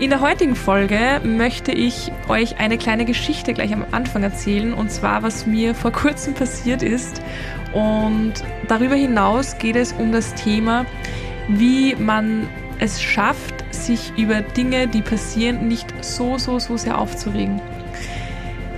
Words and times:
In 0.00 0.10
der 0.10 0.20
heutigen 0.20 0.56
Folge 0.56 1.20
möchte 1.22 1.70
ich 1.70 2.10
euch 2.28 2.58
eine 2.58 2.78
kleine 2.78 3.04
Geschichte 3.04 3.54
gleich 3.54 3.72
am 3.72 3.84
Anfang 3.92 4.24
erzählen 4.24 4.74
und 4.74 4.90
zwar, 4.90 5.22
was 5.22 5.46
mir 5.46 5.72
vor 5.72 5.92
kurzem 5.92 6.34
passiert 6.34 6.82
ist. 6.82 7.22
Und 7.72 8.32
darüber 8.66 8.96
hinaus 8.96 9.56
geht 9.58 9.76
es 9.76 9.92
um 9.92 10.10
das 10.10 10.34
Thema, 10.34 10.84
wie 11.48 11.94
man 11.94 12.48
es 12.80 13.00
schafft, 13.00 13.54
sich 13.72 14.12
über 14.16 14.42
Dinge, 14.42 14.88
die 14.88 15.00
passieren, 15.00 15.68
nicht 15.68 15.86
so, 16.04 16.38
so, 16.38 16.58
so 16.58 16.76
sehr 16.76 16.98
aufzuregen. 16.98 17.60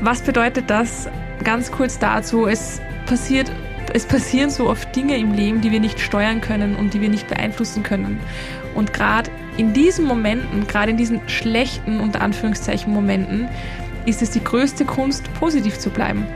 Was 0.01 0.21
bedeutet 0.21 0.69
das? 0.69 1.09
Ganz 1.43 1.73
kurz 1.73 1.99
dazu, 1.99 2.47
es 2.47 2.81
passiert 3.07 3.51
es 3.93 4.05
passieren 4.05 4.51
so 4.51 4.69
oft 4.69 4.95
Dinge 4.95 5.17
im 5.17 5.33
Leben, 5.33 5.61
die 5.63 5.71
wir 5.71 5.81
nicht 5.81 6.01
steuern 6.01 6.43
können 6.43 6.77
und 6.77 6.93
die 6.93 7.01
wir 7.01 7.09
nicht 7.09 7.29
beeinflussen 7.29 7.83
können. 7.83 8.21
Und 8.77 8.93
gerade 8.93 9.31
in 9.57 9.73
diesen 9.73 10.07
Momenten, 10.07 10.67
gerade 10.67 10.93
in 10.93 10.97
diesen 10.97 11.21
schlechten, 11.29 11.99
unter 11.99 12.21
Anführungszeichen 12.21 12.93
Momenten, 12.93 13.49
ist 14.05 14.23
es 14.23 14.31
die 14.31 14.45
größte 14.45 14.85
Kunst, 14.85 15.25
positiv 15.35 15.79
zu 15.79 15.91
bleiben. 15.91 16.27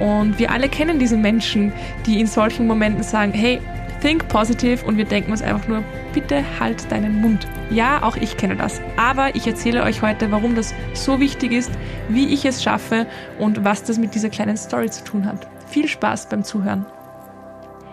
Und 0.00 0.38
wir 0.38 0.50
alle 0.50 0.68
kennen 0.68 0.98
diese 0.98 1.16
Menschen, 1.16 1.72
die 2.06 2.20
in 2.20 2.26
solchen 2.26 2.66
Momenten 2.66 3.04
sagen, 3.04 3.32
hey, 3.32 3.60
think 4.00 4.26
positive 4.28 4.84
und 4.84 4.96
wir 4.96 5.04
denken 5.04 5.30
uns 5.30 5.42
einfach 5.42 5.68
nur, 5.68 5.84
bitte 6.12 6.42
halt 6.58 6.90
deinen 6.90 7.20
Mund. 7.20 7.46
Ja, 7.70 8.02
auch 8.02 8.16
ich 8.16 8.36
kenne 8.36 8.56
das. 8.56 8.80
Aber 8.96 9.34
ich 9.36 9.46
erzähle 9.46 9.84
euch 9.84 10.02
heute, 10.02 10.32
warum 10.32 10.56
das 10.56 10.74
so 10.92 11.20
wichtig 11.20 11.52
ist, 11.52 11.70
wie 12.08 12.34
ich 12.34 12.44
es 12.44 12.62
schaffe 12.62 13.06
und 13.38 13.64
was 13.64 13.84
das 13.84 13.98
mit 13.98 14.14
dieser 14.14 14.28
kleinen 14.28 14.56
Story 14.56 14.90
zu 14.90 15.04
tun 15.04 15.24
hat. 15.24 15.46
Viel 15.68 15.86
Spaß 15.86 16.28
beim 16.28 16.42
Zuhören. 16.42 16.84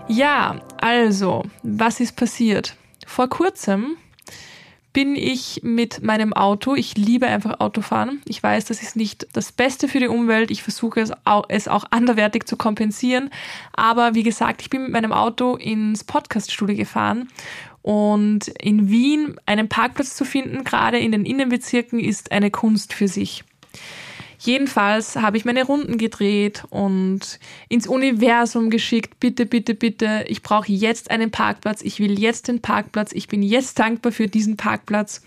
Ja, 0.08 0.56
also, 0.78 1.44
was 1.62 2.00
ist 2.00 2.16
passiert? 2.16 2.76
Vor 3.10 3.28
kurzem 3.28 3.98
bin 4.94 5.16
ich 5.16 5.62
mit 5.64 6.04
meinem 6.04 6.32
Auto. 6.32 6.76
Ich 6.76 6.96
liebe 6.96 7.26
einfach 7.26 7.60
Autofahren. 7.60 8.22
Ich 8.26 8.42
weiß, 8.42 8.66
das 8.66 8.84
ist 8.84 8.96
nicht 8.96 9.26
das 9.34 9.52
Beste 9.52 9.88
für 9.88 10.00
die 10.00 10.08
Umwelt. 10.08 10.52
Ich 10.52 10.62
versuche 10.62 11.02
es 11.02 11.12
auch, 11.26 11.46
es 11.50 11.68
auch 11.68 11.86
anderwertig 11.90 12.46
zu 12.46 12.56
kompensieren. 12.56 13.32
Aber 13.74 14.14
wie 14.14 14.22
gesagt, 14.22 14.62
ich 14.62 14.70
bin 14.70 14.84
mit 14.84 14.92
meinem 14.92 15.12
Auto 15.12 15.56
ins 15.56 16.04
Podcaststudio 16.04 16.78
gefahren. 16.78 17.30
Und 17.82 18.48
in 18.48 18.90
Wien 18.92 19.38
einen 19.48 19.70
Parkplatz 19.70 20.16
zu 20.16 20.24
finden, 20.24 20.64
gerade 20.64 21.00
in 21.00 21.12
den 21.12 21.26
Innenbezirken, 21.26 22.00
ist 22.00 22.32
eine 22.32 22.52
Kunst 22.52 22.94
für 22.94 23.08
sich. 23.08 23.44
Jedenfalls 24.42 25.18
habe 25.18 25.36
ich 25.36 25.44
meine 25.44 25.66
Runden 25.66 25.98
gedreht 25.98 26.64
und 26.70 27.40
ins 27.68 27.88
Universum 27.88 28.70
geschickt. 28.70 29.20
Bitte, 29.20 29.46
bitte, 29.46 29.76
bitte, 29.76 30.24
ich 30.28 30.42
brauche 30.42 30.72
jetzt 30.72 31.12
einen 31.12 31.30
Parkplatz. 31.30 31.82
Ich 31.82 32.00
will 32.00 32.18
jetzt 32.18 32.48
den 32.48 32.62
Parkplatz. 32.62 33.12
Ich 33.12 33.28
bin 33.28 33.44
jetzt 33.44 33.80
dankbar 33.80 34.14
für 34.14 34.28
diesen 34.28 34.56
Parkplatz. 34.56 35.22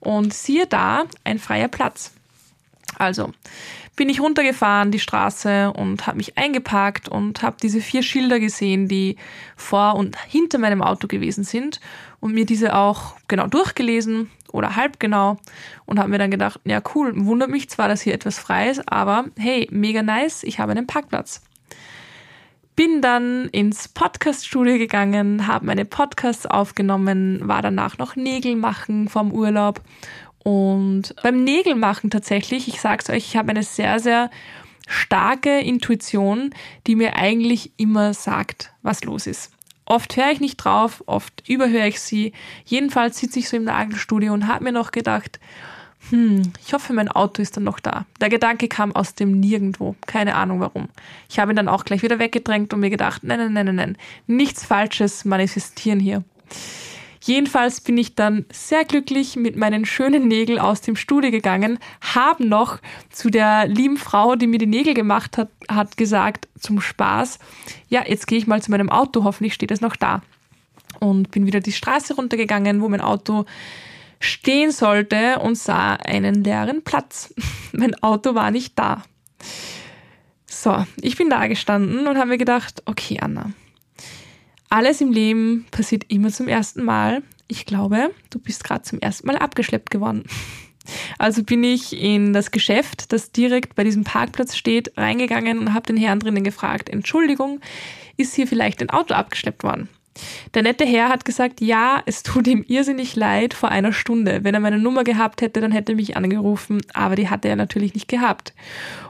Und 0.00 0.34
siehe 0.34 0.66
da, 0.66 1.04
ein 1.22 1.38
freier 1.38 1.68
Platz. 1.68 2.12
Also 2.98 3.32
bin 3.96 4.10
ich 4.10 4.20
runtergefahren 4.20 4.90
die 4.90 5.00
Straße 5.00 5.72
und 5.72 6.06
habe 6.06 6.18
mich 6.18 6.36
eingeparkt 6.36 7.08
und 7.08 7.42
habe 7.42 7.56
diese 7.60 7.80
vier 7.80 8.02
Schilder 8.02 8.38
gesehen, 8.38 8.88
die 8.88 9.16
vor 9.56 9.96
und 9.96 10.16
hinter 10.28 10.58
meinem 10.58 10.82
Auto 10.82 11.08
gewesen 11.08 11.44
sind 11.44 11.80
und 12.20 12.34
mir 12.34 12.44
diese 12.44 12.76
auch 12.76 13.14
genau 13.26 13.46
durchgelesen 13.46 14.30
oder 14.52 14.76
halb 14.76 15.00
genau 15.00 15.38
und 15.86 15.98
habe 15.98 16.10
mir 16.10 16.18
dann 16.18 16.30
gedacht, 16.30 16.60
ja 16.64 16.82
cool, 16.94 17.12
wundert 17.16 17.50
mich 17.50 17.70
zwar, 17.70 17.88
dass 17.88 18.02
hier 18.02 18.14
etwas 18.14 18.38
frei 18.38 18.68
ist, 18.68 18.82
aber 18.86 19.24
hey, 19.38 19.66
mega 19.70 20.02
nice, 20.02 20.42
ich 20.42 20.60
habe 20.60 20.72
einen 20.72 20.86
Parkplatz. 20.86 21.42
Bin 22.76 23.00
dann 23.00 23.48
ins 23.52 23.88
Podcaststudio 23.88 24.76
gegangen, 24.76 25.46
habe 25.46 25.64
meine 25.64 25.86
Podcasts 25.86 26.44
aufgenommen, 26.44 27.40
war 27.42 27.62
danach 27.62 27.96
noch 27.96 28.16
Nägel 28.16 28.54
machen 28.54 29.08
vom 29.08 29.32
Urlaub 29.32 29.80
und 30.46 31.12
beim 31.24 31.42
Nägelmachen 31.42 32.08
tatsächlich, 32.08 32.68
ich 32.68 32.80
sag's 32.80 33.10
euch, 33.10 33.16
ich 33.16 33.36
habe 33.36 33.50
eine 33.50 33.64
sehr, 33.64 33.98
sehr 33.98 34.30
starke 34.86 35.58
Intuition, 35.58 36.54
die 36.86 36.94
mir 36.94 37.16
eigentlich 37.16 37.72
immer 37.78 38.14
sagt, 38.14 38.72
was 38.80 39.02
los 39.02 39.26
ist. 39.26 39.50
Oft 39.86 40.16
höre 40.16 40.30
ich 40.30 40.38
nicht 40.38 40.58
drauf, 40.58 41.02
oft 41.06 41.42
überhöre 41.48 41.88
ich 41.88 41.98
sie. 41.98 42.32
Jedenfalls 42.64 43.18
sitze 43.18 43.40
ich 43.40 43.48
so 43.48 43.56
im 43.56 43.64
Nagelstudio 43.64 44.32
und 44.32 44.46
habe 44.46 44.62
mir 44.62 44.70
noch 44.70 44.92
gedacht, 44.92 45.40
hm, 46.10 46.52
ich 46.64 46.72
hoffe, 46.72 46.92
mein 46.92 47.08
Auto 47.08 47.42
ist 47.42 47.56
dann 47.56 47.64
noch 47.64 47.80
da. 47.80 48.06
Der 48.20 48.28
Gedanke 48.28 48.68
kam 48.68 48.94
aus 48.94 49.16
dem 49.16 49.40
Nirgendwo. 49.40 49.96
Keine 50.06 50.36
Ahnung 50.36 50.60
warum. 50.60 50.88
Ich 51.28 51.40
habe 51.40 51.54
ihn 51.54 51.56
dann 51.56 51.66
auch 51.66 51.84
gleich 51.84 52.04
wieder 52.04 52.20
weggedrängt 52.20 52.72
und 52.72 52.78
mir 52.78 52.90
gedacht, 52.90 53.24
nein, 53.24 53.40
nein, 53.40 53.52
nein, 53.52 53.66
nein, 53.66 53.74
nein. 53.74 53.98
Nichts 54.28 54.64
Falsches 54.64 55.24
manifestieren 55.24 55.98
hier. 55.98 56.22
Jedenfalls 57.26 57.80
bin 57.80 57.98
ich 57.98 58.14
dann 58.14 58.44
sehr 58.52 58.84
glücklich 58.84 59.34
mit 59.34 59.56
meinen 59.56 59.84
schönen 59.84 60.28
Nägeln 60.28 60.60
aus 60.60 60.80
dem 60.80 60.94
Studio 60.94 61.32
gegangen, 61.32 61.80
habe 62.00 62.46
noch 62.46 62.78
zu 63.10 63.30
der 63.30 63.66
lieben 63.66 63.96
Frau, 63.96 64.36
die 64.36 64.46
mir 64.46 64.58
die 64.58 64.66
Nägel 64.66 64.94
gemacht 64.94 65.36
hat, 65.36 65.48
hat 65.68 65.96
gesagt, 65.96 66.46
zum 66.56 66.80
Spaß, 66.80 67.40
ja, 67.88 68.04
jetzt 68.06 68.28
gehe 68.28 68.38
ich 68.38 68.46
mal 68.46 68.62
zu 68.62 68.70
meinem 68.70 68.90
Auto, 68.90 69.24
hoffentlich 69.24 69.54
steht 69.54 69.72
es 69.72 69.80
noch 69.80 69.96
da. 69.96 70.22
Und 71.00 71.32
bin 71.32 71.46
wieder 71.46 71.58
die 71.58 71.72
Straße 71.72 72.14
runtergegangen, 72.14 72.80
wo 72.80 72.88
mein 72.88 73.00
Auto 73.00 73.44
stehen 74.20 74.70
sollte 74.70 75.40
und 75.40 75.58
sah 75.58 75.94
einen 75.94 76.44
leeren 76.44 76.84
Platz. 76.84 77.34
mein 77.72 78.00
Auto 78.04 78.36
war 78.36 78.52
nicht 78.52 78.78
da. 78.78 79.02
So, 80.46 80.86
ich 81.00 81.16
bin 81.16 81.28
da 81.28 81.48
gestanden 81.48 82.06
und 82.06 82.18
habe 82.18 82.28
mir 82.28 82.38
gedacht, 82.38 82.84
okay, 82.86 83.18
Anna, 83.20 83.50
alles 84.76 85.00
im 85.00 85.10
Leben 85.10 85.64
passiert 85.70 86.04
immer 86.08 86.28
zum 86.28 86.48
ersten 86.48 86.84
Mal. 86.84 87.22
Ich 87.48 87.64
glaube, 87.64 88.10
du 88.28 88.38
bist 88.38 88.62
gerade 88.62 88.82
zum 88.82 89.00
ersten 89.00 89.26
Mal 89.26 89.36
abgeschleppt 89.36 89.90
geworden. 89.90 90.24
Also 91.18 91.42
bin 91.42 91.64
ich 91.64 92.00
in 92.00 92.32
das 92.32 92.52
Geschäft, 92.52 93.12
das 93.12 93.32
direkt 93.32 93.74
bei 93.74 93.82
diesem 93.82 94.04
Parkplatz 94.04 94.54
steht, 94.54 94.96
reingegangen 94.96 95.58
und 95.58 95.74
habe 95.74 95.84
den 95.84 95.96
Herrn 95.96 96.20
drinnen 96.20 96.44
gefragt, 96.44 96.88
Entschuldigung, 96.88 97.60
ist 98.16 98.36
hier 98.36 98.46
vielleicht 98.46 98.80
ein 98.80 98.90
Auto 98.90 99.12
abgeschleppt 99.12 99.64
worden? 99.64 99.88
Der 100.54 100.62
nette 100.62 100.84
Herr 100.84 101.08
hat 101.08 101.24
gesagt, 101.24 101.60
ja, 101.60 102.04
es 102.06 102.22
tut 102.22 102.46
ihm 102.46 102.64
irrsinnig 102.68 103.16
leid 103.16 103.52
vor 103.52 103.70
einer 103.70 103.92
Stunde. 103.92 104.44
Wenn 104.44 104.54
er 104.54 104.60
meine 104.60 104.78
Nummer 104.78 105.02
gehabt 105.02 105.42
hätte, 105.42 105.60
dann 105.60 105.72
hätte 105.72 105.90
er 105.90 105.96
mich 105.96 106.16
angerufen, 106.16 106.80
aber 106.94 107.16
die 107.16 107.28
hatte 107.28 107.48
er 107.48 107.56
natürlich 107.56 107.94
nicht 107.94 108.06
gehabt. 108.06 108.54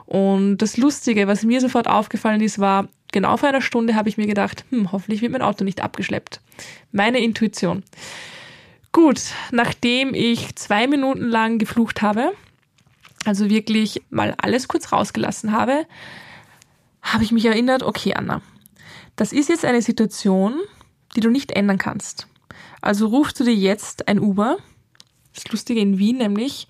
Und 0.07 0.57
das 0.57 0.77
Lustige, 0.77 1.27
was 1.27 1.43
mir 1.43 1.61
sofort 1.61 1.87
aufgefallen 1.87 2.41
ist, 2.41 2.57
war, 2.57 2.87
genau 3.11 3.37
vor 3.37 3.49
einer 3.49 3.61
Stunde 3.61 3.95
habe 3.95 4.09
ich 4.09 4.17
mir 4.17 4.27
gedacht, 4.27 4.65
hm, 4.69 4.91
hoffentlich 4.91 5.21
wird 5.21 5.31
mein 5.31 5.41
Auto 5.41 5.63
nicht 5.63 5.81
abgeschleppt. 5.81 6.41
Meine 6.91 7.19
Intuition. 7.19 7.83
Gut, 8.91 9.21
nachdem 9.51 10.13
ich 10.13 10.55
zwei 10.55 10.87
Minuten 10.87 11.25
lang 11.25 11.59
geflucht 11.59 12.01
habe, 12.01 12.31
also 13.25 13.49
wirklich 13.49 14.01
mal 14.09 14.33
alles 14.37 14.67
kurz 14.67 14.91
rausgelassen 14.91 15.51
habe, 15.51 15.85
habe 17.01 17.23
ich 17.23 17.31
mich 17.31 17.45
erinnert, 17.45 17.83
okay, 17.83 18.13
Anna, 18.13 18.41
das 19.15 19.33
ist 19.33 19.49
jetzt 19.49 19.65
eine 19.65 19.81
Situation, 19.81 20.55
die 21.15 21.19
du 21.19 21.29
nicht 21.29 21.51
ändern 21.51 21.77
kannst. 21.77 22.27
Also 22.81 23.07
rufst 23.07 23.39
du 23.39 23.43
dir 23.43 23.55
jetzt 23.55 24.07
ein 24.07 24.19
Uber. 24.19 24.57
Das 25.33 25.47
Lustige 25.51 25.79
in 25.79 25.97
Wien 25.99 26.17
nämlich, 26.17 26.67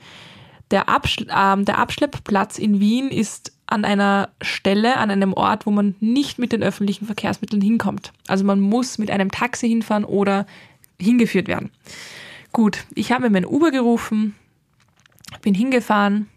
der, 0.72 0.90
Abschle 0.90 1.28
äh, 1.30 1.64
der 1.64 1.78
Abschleppplatz 1.78 2.58
in 2.58 2.80
Wien 2.80 3.10
ist 3.10 3.54
an 3.68 3.86
einer 3.86 4.30
Stelle, 4.42 4.98
an 4.98 5.12
einem 5.12 5.34
Ort, 5.34 5.66
wo 5.66 5.72
man 5.72 5.96
nicht 6.00 6.40
mit 6.40 6.52
den 6.52 6.64
öffentlichen 6.64 7.06
Verkehrsmitteln 7.06 7.62
hinkommt. 7.62 8.14
Also 8.28 8.44
man 8.44 8.60
muss 8.60 8.98
mit 8.98 9.12
einem 9.12 9.30
Taxi 9.30 9.68
hinfahren 9.68 10.06
oder 10.06 10.46
hingeführt 11.00 11.48
werden. 11.48 11.72
Gut, 12.54 12.86
ich 12.96 13.12
habe 13.12 13.24
mir 13.24 13.30
mein 13.30 13.46
Uber 13.46 13.72
gerufen, 13.72 14.36
bin 15.42 15.54
hingefahren, 15.54 16.28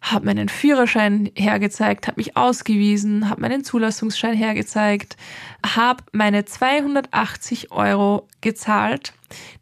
habe 0.00 0.26
meinen 0.26 0.48
Führerschein 0.48 1.30
hergezeigt, 1.34 2.06
habe 2.06 2.20
mich 2.20 2.36
ausgewiesen, 2.36 3.28
habe 3.28 3.40
meinen 3.40 3.64
Zulassungsschein 3.64 4.34
hergezeigt, 4.34 5.16
habe 5.64 6.04
meine 6.12 6.44
280 6.44 7.72
Euro 7.72 8.28
gezahlt, 8.40 9.12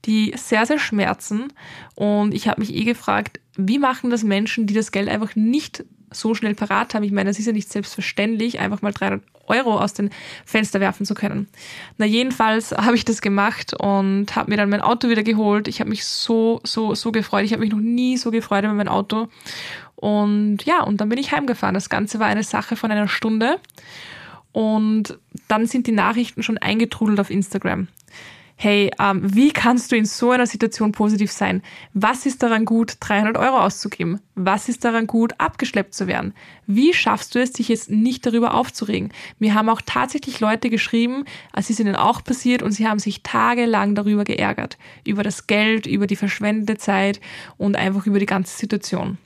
die 0.05 0.35
sehr, 0.37 0.67
sehr 0.67 0.79
schmerzen. 0.79 1.53
Und 1.95 2.35
ich 2.35 2.47
habe 2.47 2.61
mich 2.61 2.75
eh 2.75 2.85
gefragt, 2.85 3.41
wie 3.57 3.79
machen 3.79 4.11
das 4.11 4.23
Menschen, 4.23 4.67
die 4.67 4.75
das 4.75 4.93
Geld 4.93 5.09
einfach 5.09 5.35
nicht 5.35 5.85
so 6.15 6.35
schnell 6.35 6.55
parat 6.55 6.95
haben? 6.95 7.03
Ich 7.03 7.13
meine, 7.13 7.31
es 7.31 7.39
ist 7.39 7.47
ja 7.47 7.53
nicht 7.53 7.71
selbstverständlich, 7.71 8.59
einfach 8.59 8.83
mal 8.83 8.93
300 8.93 9.23
Euro 9.47 9.79
aus 9.79 9.93
den 9.93 10.11
Fenster 10.45 10.81
werfen 10.81 11.05
zu 11.07 11.15
können. 11.15 11.49
Na, 11.99 12.07
jedenfalls 12.07 12.73
habe 12.73 12.97
ich 12.97 13.05
das 13.05 13.21
gemacht 13.21 13.75
und 13.75 14.35
habe 14.37 14.51
mir 14.51 14.57
dann 14.57 14.71
mein 14.71 14.81
Auto 14.81 15.09
wieder 15.09 15.23
geholt. 15.23 15.69
Ich 15.69 15.81
habe 15.81 15.91
mich 15.91 16.05
so, 16.05 16.61
so, 16.65 16.95
so 16.95 17.13
gefreut. 17.13 17.45
Ich 17.45 17.53
habe 17.53 17.61
mich 17.61 17.71
noch 17.71 17.81
nie 17.81 18.17
so 18.17 18.31
gefreut 18.31 18.65
über 18.65 18.73
mein 18.73 18.89
Auto 18.89 19.29
Und 19.97 20.65
ja, 20.65 20.83
und 20.83 21.01
dann 21.01 21.09
bin 21.09 21.19
ich 21.19 21.33
heimgefahren. 21.33 21.75
Das 21.75 21.91
Ganze 21.91 22.19
war 22.21 22.27
eine 22.27 22.43
Sache 22.43 22.77
von 22.77 22.91
einer 22.91 23.09
Stunde. 23.09 23.59
Und 24.53 25.19
dann 25.49 25.67
sind 25.67 25.87
die 25.87 25.93
Nachrichten 25.93 26.43
schon 26.43 26.59
eingetrudelt 26.59 27.21
auf 27.21 27.31
Instagram 27.31 27.89
hey, 28.57 28.91
ähm, 29.01 29.35
wie 29.35 29.53
kannst 29.53 29.91
du 29.91 29.97
in 29.97 30.05
so 30.05 30.31
einer 30.31 30.47
Situation 30.47 30.93
positiv 30.93 31.33
sein? 31.33 31.63
Was 31.93 32.25
ist 32.25 32.43
daran 32.43 32.65
gut, 32.65 32.97
300 33.01 33.37
Euro 33.37 33.59
auszugeben? 33.59 34.21
Was 34.37 34.69
ist 34.69 34.85
daran 34.85 35.07
gut, 35.07 35.35
abgeschleppt 35.39 35.95
zu 35.95 36.07
werden? 36.07 36.35
Wie 36.67 36.95
schaffst 36.95 37.35
du 37.35 37.41
es, 37.41 37.53
dich 37.53 37.69
jetzt 37.69 37.91
nicht 37.91 38.25
darüber 38.25 38.55
aufzuregen? 38.55 39.13
Mir 39.39 39.55
haben 39.55 39.69
auch 39.69 39.83
tatsächlich 39.85 40.41
Leute 40.41 40.71
geschrieben, 40.71 41.25
es 41.53 41.69
ist 41.69 41.81
ihnen 41.81 41.97
auch 41.97 42.23
passiert 42.23 42.63
und 42.63 42.73
sie 42.73 42.87
haben 42.87 42.99
sich 43.01 43.23
tagelang 43.23 43.95
darüber 43.95 44.25
geärgert. 44.25 44.79
Über 45.05 45.23
das 45.23 45.47
Geld, 45.47 45.87
über 45.87 46.07
die 46.07 46.17
verschwendete 46.17 46.79
Zeit 46.79 47.21
und 47.57 47.77
einfach 47.77 48.07
über 48.07 48.19
die 48.19 48.27
ganze 48.27 48.57
Situation. 48.57 49.19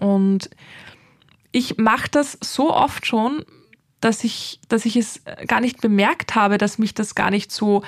Und 0.00 0.50
ich 1.52 1.76
mache 1.78 2.08
das 2.10 2.36
so 2.42 2.74
oft 2.74 3.06
schon, 3.06 3.44
dass 4.04 4.22
ich, 4.22 4.60
dass 4.68 4.84
ich 4.84 4.96
es 4.96 5.22
gar 5.46 5.60
nicht 5.60 5.80
bemerkt 5.80 6.34
habe, 6.34 6.58
dass 6.58 6.78
mich 6.78 6.92
das 6.92 7.14
gar 7.14 7.30
nicht 7.30 7.50
so 7.50 7.82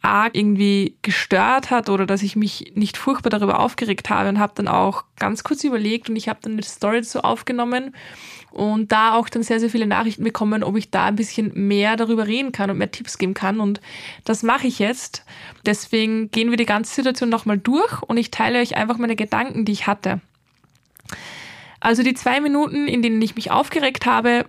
arg 0.00 0.34
irgendwie 0.34 0.96
gestört 1.02 1.70
hat 1.70 1.88
oder 1.88 2.06
dass 2.06 2.22
ich 2.22 2.34
mich 2.34 2.72
nicht 2.74 2.96
furchtbar 2.96 3.30
darüber 3.30 3.60
aufgeregt 3.60 4.10
habe 4.10 4.30
und 4.30 4.38
habe 4.38 4.54
dann 4.56 4.66
auch 4.66 5.04
ganz 5.18 5.44
kurz 5.44 5.62
überlegt 5.62 6.08
und 6.08 6.16
ich 6.16 6.28
habe 6.28 6.40
dann 6.42 6.52
eine 6.52 6.62
Story 6.62 7.02
dazu 7.02 7.20
aufgenommen 7.20 7.94
und 8.50 8.90
da 8.92 9.14
auch 9.14 9.28
dann 9.28 9.42
sehr, 9.42 9.60
sehr 9.60 9.70
viele 9.70 9.86
Nachrichten 9.86 10.24
bekommen, 10.24 10.64
ob 10.64 10.76
ich 10.76 10.90
da 10.90 11.04
ein 11.04 11.16
bisschen 11.16 11.52
mehr 11.54 11.96
darüber 11.96 12.26
reden 12.26 12.50
kann 12.50 12.70
und 12.70 12.78
mehr 12.78 12.90
Tipps 12.90 13.18
geben 13.18 13.34
kann 13.34 13.60
und 13.60 13.80
das 14.24 14.42
mache 14.42 14.66
ich 14.66 14.78
jetzt. 14.78 15.24
Deswegen 15.66 16.30
gehen 16.30 16.50
wir 16.50 16.56
die 16.56 16.66
ganze 16.66 16.94
Situation 16.94 17.28
nochmal 17.28 17.58
durch 17.58 18.02
und 18.02 18.16
ich 18.16 18.30
teile 18.30 18.58
euch 18.60 18.76
einfach 18.76 18.98
meine 18.98 19.16
Gedanken, 19.16 19.66
die 19.66 19.72
ich 19.72 19.86
hatte. 19.86 20.20
Also 21.78 22.02
die 22.02 22.14
zwei 22.14 22.40
Minuten, 22.40 22.88
in 22.88 23.02
denen 23.02 23.20
ich 23.22 23.36
mich 23.36 23.50
aufgeregt 23.50 24.06
habe, 24.06 24.46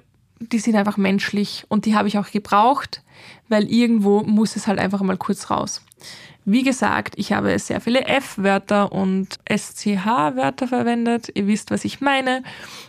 die 0.51 0.59
sind 0.59 0.75
einfach 0.75 0.97
menschlich 0.97 1.65
und 1.67 1.85
die 1.85 1.95
habe 1.95 2.07
ich 2.07 2.17
auch 2.17 2.29
gebraucht, 2.29 3.01
weil 3.49 3.69
irgendwo 3.71 4.21
muss 4.23 4.55
es 4.55 4.67
halt 4.67 4.79
einfach 4.79 5.01
mal 5.01 5.17
kurz 5.17 5.49
raus. 5.49 5.81
Wie 6.45 6.63
gesagt, 6.63 7.13
ich 7.17 7.31
habe 7.31 7.57
sehr 7.57 7.79
viele 7.79 8.05
F-Wörter 8.05 8.91
und 8.91 9.39
SCH-Wörter 9.49 10.67
verwendet. 10.67 11.31
Ihr 11.35 11.47
wisst, 11.47 11.71
was 11.71 11.85
ich 11.85 12.01
meine. 12.01 12.43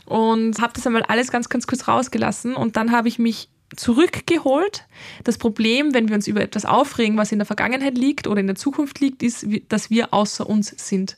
Und 0.07 0.61
habe 0.61 0.73
das 0.75 0.87
einmal 0.87 1.05
alles 1.05 1.31
ganz, 1.31 1.49
ganz 1.49 1.69
kurz 1.69 1.87
rausgelassen. 1.87 2.57
Und 2.57 2.77
dann 2.77 2.91
habe 2.91 3.07
ich 3.07 3.21
mich 3.21 3.49
zurückgeholt. 3.77 4.87
Das 5.23 5.39
Problem, 5.39 5.95
wenn 5.95 6.09
wir 6.09 6.17
uns 6.17 6.27
über 6.27 6.41
etwas 6.41 6.65
aufregen, 6.65 7.17
was 7.17 7.31
in 7.31 7.39
der 7.39 7.47
Vergangenheit 7.47 7.97
liegt 7.97 8.27
oder 8.27 8.41
in 8.41 8.49
der 8.49 8.57
Zukunft 8.57 8.99
liegt, 8.99 9.23
ist, 9.23 9.47
dass 9.69 9.89
wir 9.89 10.13
außer 10.13 10.49
uns 10.49 10.75
sind. 10.77 11.17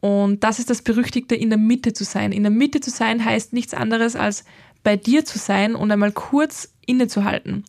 Und 0.00 0.44
das 0.44 0.58
ist 0.58 0.68
das 0.68 0.82
Berüchtigte, 0.82 1.34
in 1.34 1.48
der 1.48 1.58
Mitte 1.58 1.94
zu 1.94 2.04
sein. 2.04 2.32
In 2.32 2.42
der 2.42 2.52
Mitte 2.52 2.80
zu 2.80 2.90
sein 2.90 3.24
heißt 3.24 3.54
nichts 3.54 3.72
anderes 3.72 4.16
als 4.16 4.44
bei 4.84 4.96
dir 4.96 5.24
zu 5.24 5.38
sein 5.38 5.74
und 5.74 5.90
einmal 5.90 6.12
kurz 6.12 6.72
innezuhalten. 6.86 7.64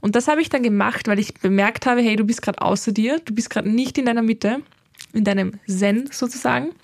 Und 0.00 0.16
das 0.16 0.28
habe 0.28 0.42
ich 0.42 0.50
dann 0.50 0.62
gemacht, 0.62 1.08
weil 1.08 1.18
ich 1.18 1.34
bemerkt 1.34 1.86
habe, 1.86 2.02
hey, 2.02 2.16
du 2.16 2.24
bist 2.24 2.42
gerade 2.42 2.60
außer 2.60 2.92
dir, 2.92 3.20
du 3.20 3.34
bist 3.34 3.48
gerade 3.48 3.70
nicht 3.70 3.96
in 3.96 4.04
deiner 4.04 4.22
Mitte, 4.22 4.60
in 5.12 5.24
deinem 5.24 5.58
Zen 5.66 6.10
sozusagen. 6.12 6.74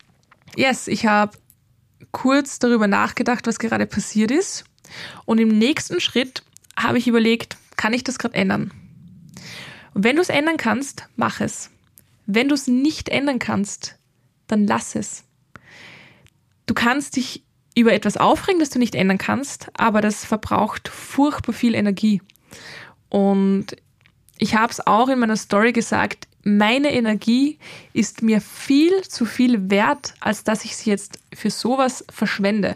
Yes, 0.56 0.88
ich 0.88 1.06
habe 1.06 1.36
kurz 2.12 2.58
darüber 2.58 2.86
nachgedacht, 2.86 3.46
was 3.46 3.58
gerade 3.58 3.86
passiert 3.86 4.30
ist. 4.30 4.64
Und 5.24 5.38
im 5.38 5.48
nächsten 5.48 6.00
Schritt 6.00 6.42
habe 6.76 6.98
ich 6.98 7.08
überlegt, 7.08 7.56
kann 7.76 7.92
ich 7.92 8.04
das 8.04 8.18
gerade 8.18 8.34
ändern? 8.34 8.70
Und 9.94 10.04
wenn 10.04 10.16
du 10.16 10.22
es 10.22 10.28
ändern 10.28 10.56
kannst, 10.56 11.08
mach 11.16 11.40
es. 11.40 11.70
Wenn 12.26 12.48
du 12.48 12.54
es 12.54 12.66
nicht 12.66 13.08
ändern 13.08 13.38
kannst, 13.38 13.96
dann 14.46 14.66
lass 14.66 14.94
es. 14.94 15.24
Du 16.66 16.74
kannst 16.74 17.16
dich 17.16 17.42
über 17.74 17.92
etwas 17.92 18.16
aufregen, 18.16 18.60
das 18.60 18.70
du 18.70 18.78
nicht 18.78 18.94
ändern 18.94 19.18
kannst, 19.18 19.68
aber 19.74 20.00
das 20.00 20.24
verbraucht 20.24 20.88
furchtbar 20.88 21.52
viel 21.52 21.74
Energie. 21.74 22.20
Und 23.08 23.76
ich 24.38 24.56
habe 24.56 24.72
es 24.72 24.86
auch 24.86 25.08
in 25.08 25.18
meiner 25.18 25.36
Story 25.36 25.72
gesagt, 25.72 26.28
meine 26.44 26.92
Energie 26.92 27.58
ist 27.92 28.22
mir 28.22 28.40
viel 28.40 29.02
zu 29.02 29.24
viel 29.24 29.70
wert, 29.70 30.14
als 30.20 30.44
dass 30.44 30.64
ich 30.64 30.76
sie 30.76 30.90
jetzt 30.90 31.20
für 31.32 31.50
sowas 31.50 32.04
verschwende. 32.10 32.74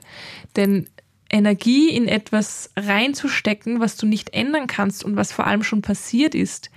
Denn 0.55 0.89
Energie 1.29 1.91
in 1.91 2.07
etwas 2.07 2.71
reinzustecken, 2.77 3.81
was 3.81 3.97
du 3.97 4.07
nicht 4.07 4.33
ändern 4.33 4.69
kannst 4.69 5.05
und 5.05 5.17
was 5.17 5.33
vor 5.33 5.47
allem 5.47 5.65
schon 5.65 5.83
passiert 5.83 6.35
ist, 6.35 6.71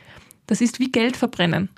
das 0.47 0.61
ist 0.61 0.79
wie 0.79 0.91
Geld 0.91 1.15
verbrennen. 1.15 1.69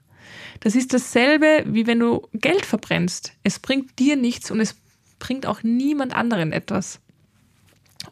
Das 0.61 0.75
ist 0.75 0.93
dasselbe, 0.93 1.63
wie 1.65 1.87
wenn 1.87 1.99
du 1.99 2.27
Geld 2.33 2.65
verbrennst. 2.65 3.33
Es 3.43 3.59
bringt 3.59 3.99
dir 3.99 4.15
nichts 4.15 4.51
und 4.51 4.61
es 4.61 4.75
bringt 5.21 5.45
auch 5.45 5.63
niemand 5.63 6.13
anderen 6.13 6.51
etwas. 6.51 6.99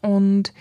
Und 0.00 0.54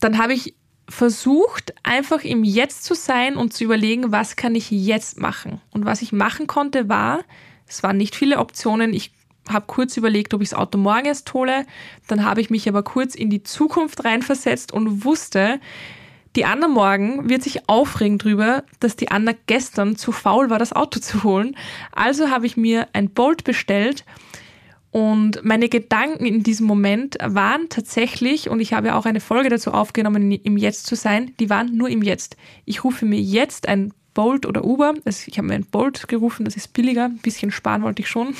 dann 0.00 0.18
habe 0.18 0.34
ich 0.34 0.54
versucht, 0.88 1.72
einfach 1.82 2.24
im 2.24 2.44
Jetzt 2.44 2.84
zu 2.84 2.94
sein 2.94 3.36
und 3.36 3.54
zu 3.54 3.64
überlegen, 3.64 4.12
was 4.12 4.36
kann 4.36 4.54
ich 4.54 4.70
jetzt 4.70 5.18
machen. 5.18 5.60
Und 5.70 5.86
was 5.86 6.02
ich 6.02 6.12
machen 6.12 6.46
konnte, 6.46 6.88
war, 6.88 7.20
es 7.66 7.82
waren 7.82 7.96
nicht 7.96 8.16
viele 8.16 8.38
Optionen. 8.38 8.92
Ich 8.92 9.12
habe 9.48 9.66
kurz 9.66 9.96
überlegt, 9.96 10.34
ob 10.34 10.42
ich 10.42 10.50
das 10.50 10.58
Auto 10.58 10.78
morgen 10.78 11.06
erst 11.06 11.32
hole. 11.32 11.64
Dann 12.08 12.24
habe 12.24 12.40
ich 12.40 12.50
mich 12.50 12.68
aber 12.68 12.82
kurz 12.82 13.14
in 13.14 13.30
die 13.30 13.44
Zukunft 13.44 14.04
reinversetzt 14.04 14.72
und 14.72 15.04
wusste, 15.04 15.60
die 16.36 16.44
Anna 16.44 16.68
morgen 16.68 17.28
wird 17.28 17.42
sich 17.42 17.68
aufregen 17.68 18.18
drüber, 18.18 18.64
dass 18.78 18.94
die 18.94 19.10
Anna 19.10 19.32
gestern 19.46 19.96
zu 19.96 20.12
faul 20.12 20.50
war, 20.50 20.58
das 20.58 20.72
Auto 20.72 21.00
zu 21.00 21.24
holen. 21.24 21.56
Also 21.92 22.30
habe 22.30 22.46
ich 22.46 22.56
mir 22.56 22.88
ein 22.92 23.10
Bolt 23.10 23.44
bestellt 23.44 24.04
und 24.90 25.44
meine 25.44 25.68
Gedanken 25.68 26.26
in 26.26 26.42
diesem 26.42 26.66
Moment 26.66 27.16
waren 27.22 27.68
tatsächlich, 27.68 28.50
und 28.50 28.60
ich 28.60 28.72
habe 28.72 28.88
ja 28.88 28.98
auch 28.98 29.06
eine 29.06 29.20
Folge 29.20 29.48
dazu 29.48 29.72
aufgenommen, 29.72 30.32
im 30.32 30.56
Jetzt 30.56 30.86
zu 30.86 30.96
sein, 30.96 31.32
die 31.38 31.48
waren 31.48 31.76
nur 31.76 31.88
im 31.88 32.02
Jetzt. 32.02 32.36
Ich 32.64 32.82
rufe 32.82 33.06
mir 33.06 33.20
jetzt 33.20 33.68
ein 33.68 33.92
Bolt 34.14 34.46
oder 34.46 34.64
Uber. 34.64 34.94
Also 35.04 35.24
ich 35.26 35.38
habe 35.38 35.46
mir 35.46 35.54
ein 35.54 35.66
Bolt 35.66 36.08
gerufen, 36.08 36.44
das 36.44 36.56
ist 36.56 36.72
billiger, 36.72 37.04
ein 37.04 37.18
bisschen 37.18 37.52
sparen 37.52 37.82
wollte 37.82 38.02
ich 38.02 38.08
schon. 38.08 38.34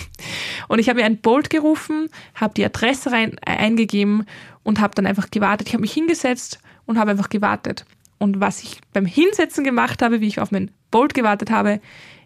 Und 0.66 0.80
ich 0.80 0.88
habe 0.88 1.00
mir 1.00 1.06
ein 1.06 1.18
Bolt 1.18 1.50
gerufen, 1.50 2.08
habe 2.34 2.54
die 2.54 2.64
Adresse 2.64 3.12
rein, 3.12 3.36
äh, 3.46 3.52
eingegeben 3.52 4.26
und 4.64 4.80
habe 4.80 4.94
dann 4.96 5.06
einfach 5.06 5.30
gewartet. 5.30 5.68
Ich 5.68 5.74
habe 5.74 5.82
mich 5.82 5.92
hingesetzt 5.92 6.58
und 6.86 6.98
habe 6.98 7.12
einfach 7.12 7.28
gewartet. 7.28 7.84
Und 8.18 8.40
was 8.40 8.62
ich 8.62 8.80
beim 8.92 9.06
Hinsetzen 9.06 9.62
gemacht 9.62 10.02
habe, 10.02 10.20
wie 10.20 10.26
ich 10.26 10.40
auf 10.40 10.50
mein 10.50 10.72
Bolt 10.90 11.14
gewartet 11.14 11.50
habe, 11.50 11.80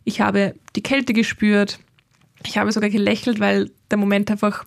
ich 0.05 0.23
habe 0.23 0.55
die 0.75 0.82
Kälte 0.82 1.12
gespürt, 1.12 1.79
ich 2.46 2.58
habe 2.58 2.73
sogar 2.73 2.90
gelächelt, 2.90 3.40
weil 3.40 3.71
der 3.90 3.99
Moment 3.99 4.30
einfach 4.30 4.64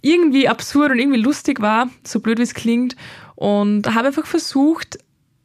irgendwie 0.00 0.48
absurd 0.48 0.92
und 0.92 0.98
irgendwie 0.98 1.20
lustig 1.20 1.60
war, 1.60 1.88
so 2.04 2.20
blöd 2.20 2.38
wie 2.38 2.42
es 2.42 2.54
klingt. 2.54 2.96
Und 3.34 3.94
habe 3.94 4.08
einfach 4.08 4.26
versucht, 4.26 4.98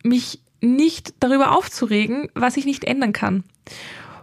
mich 0.03 0.39
nicht 0.61 1.13
darüber 1.19 1.55
aufzuregen, 1.55 2.29
was 2.33 2.57
ich 2.57 2.65
nicht 2.65 2.83
ändern 2.83 3.13
kann. 3.13 3.43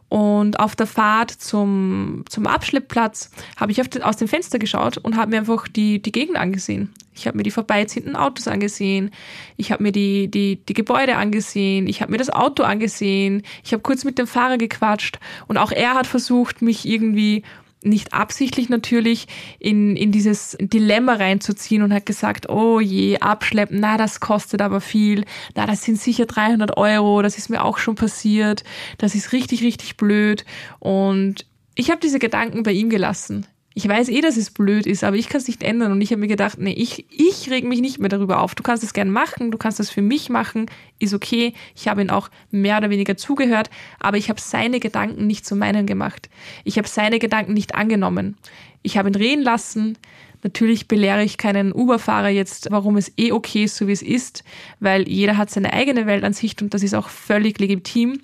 Und 0.08 0.60
auf 0.60 0.76
der 0.76 0.86
Fahrt 0.86 1.30
zum, 1.30 2.24
zum 2.28 2.46
Abschleppplatz 2.46 3.30
habe 3.56 3.72
ich 3.72 3.80
den, 3.80 4.02
aus 4.02 4.16
dem 4.16 4.28
Fenster 4.28 4.58
geschaut 4.58 4.98
und 4.98 5.16
habe 5.16 5.30
mir 5.30 5.38
einfach 5.38 5.66
die, 5.66 6.00
die 6.00 6.12
Gegend 6.12 6.36
angesehen. 6.36 6.92
Ich 7.14 7.26
habe 7.26 7.36
mir 7.36 7.42
die 7.42 7.50
vorbeiziehenden 7.50 8.16
Autos 8.16 8.48
angesehen. 8.48 9.10
Ich 9.56 9.72
habe 9.72 9.82
mir 9.82 9.92
die, 9.92 10.28
die, 10.28 10.56
die 10.56 10.74
Gebäude 10.74 11.16
angesehen. 11.16 11.86
Ich 11.86 12.00
habe 12.00 12.12
mir 12.12 12.18
das 12.18 12.30
Auto 12.30 12.62
angesehen. 12.62 13.42
Ich 13.64 13.72
habe 13.72 13.82
kurz 13.82 14.04
mit 14.04 14.18
dem 14.18 14.26
Fahrer 14.26 14.58
gequatscht. 14.58 15.18
Und 15.46 15.58
auch 15.58 15.72
er 15.72 15.94
hat 15.94 16.06
versucht, 16.06 16.62
mich 16.62 16.86
irgendwie 16.86 17.42
nicht 17.84 18.12
absichtlich 18.12 18.68
natürlich, 18.68 19.26
in, 19.58 19.94
in 19.96 20.10
dieses 20.10 20.56
Dilemma 20.58 21.14
reinzuziehen 21.14 21.82
und 21.82 21.92
hat 21.92 22.06
gesagt, 22.06 22.48
oh 22.48 22.80
je, 22.80 23.18
abschleppen, 23.18 23.78
na, 23.78 23.96
das 23.96 24.20
kostet 24.20 24.62
aber 24.62 24.80
viel, 24.80 25.24
na, 25.54 25.66
das 25.66 25.84
sind 25.84 26.00
sicher 26.00 26.26
300 26.26 26.76
Euro, 26.76 27.20
das 27.22 27.36
ist 27.36 27.50
mir 27.50 27.62
auch 27.62 27.78
schon 27.78 27.94
passiert, 27.94 28.64
das 28.98 29.14
ist 29.14 29.32
richtig, 29.32 29.62
richtig 29.62 29.96
blöd. 29.98 30.44
Und 30.78 31.46
ich 31.74 31.90
habe 31.90 32.00
diese 32.00 32.18
Gedanken 32.18 32.62
bei 32.62 32.72
ihm 32.72 32.88
gelassen 32.88 33.46
ich 33.76 33.88
weiß 33.88 34.08
eh, 34.08 34.20
dass 34.20 34.36
es 34.36 34.52
blöd 34.52 34.86
ist, 34.86 35.02
aber 35.02 35.16
ich 35.16 35.28
kann 35.28 35.40
es 35.40 35.48
nicht 35.48 35.64
ändern. 35.64 35.90
Und 35.90 36.00
ich 36.00 36.10
habe 36.10 36.20
mir 36.20 36.28
gedacht, 36.28 36.58
nee, 36.58 36.72
ich, 36.72 37.06
ich 37.10 37.50
reg 37.50 37.64
mich 37.64 37.80
nicht 37.80 37.98
mehr 37.98 38.08
darüber 38.08 38.40
auf. 38.40 38.54
Du 38.54 38.62
kannst 38.62 38.84
es 38.84 38.92
gern 38.92 39.10
machen, 39.10 39.50
du 39.50 39.58
kannst 39.58 39.80
das 39.80 39.90
für 39.90 40.00
mich 40.00 40.30
machen, 40.30 40.66
ist 41.00 41.12
okay. 41.12 41.54
Ich 41.74 41.88
habe 41.88 42.00
ihn 42.00 42.10
auch 42.10 42.30
mehr 42.52 42.78
oder 42.78 42.90
weniger 42.90 43.16
zugehört, 43.16 43.70
aber 43.98 44.16
ich 44.16 44.28
habe 44.28 44.40
seine 44.40 44.78
Gedanken 44.78 45.26
nicht 45.26 45.44
zu 45.44 45.56
meinen 45.56 45.86
gemacht. 45.86 46.30
Ich 46.62 46.78
habe 46.78 46.86
seine 46.86 47.18
Gedanken 47.18 47.52
nicht 47.52 47.74
angenommen. 47.74 48.36
Ich 48.82 48.96
habe 48.96 49.08
ihn 49.08 49.16
reden 49.16 49.42
lassen. 49.42 49.98
Natürlich 50.44 50.86
belehre 50.86 51.24
ich 51.24 51.36
keinen 51.36 51.72
Uber-Fahrer 51.72 52.28
jetzt, 52.28 52.68
warum 52.70 52.96
es 52.96 53.12
eh 53.16 53.32
okay 53.32 53.64
ist, 53.64 53.76
so 53.76 53.88
wie 53.88 53.92
es 53.92 54.02
ist, 54.02 54.44
weil 54.78 55.08
jeder 55.08 55.36
hat 55.36 55.50
seine 55.50 55.72
eigene 55.72 56.06
Weltansicht 56.06 56.62
und 56.62 56.74
das 56.74 56.84
ist 56.84 56.94
auch 56.94 57.08
völlig 57.08 57.58
legitim. 57.58 58.20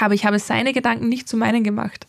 Aber 0.00 0.14
ich 0.14 0.26
habe 0.26 0.40
seine 0.40 0.72
Gedanken 0.72 1.08
nicht 1.08 1.28
zu 1.28 1.36
meinen 1.36 1.62
gemacht. 1.62 2.06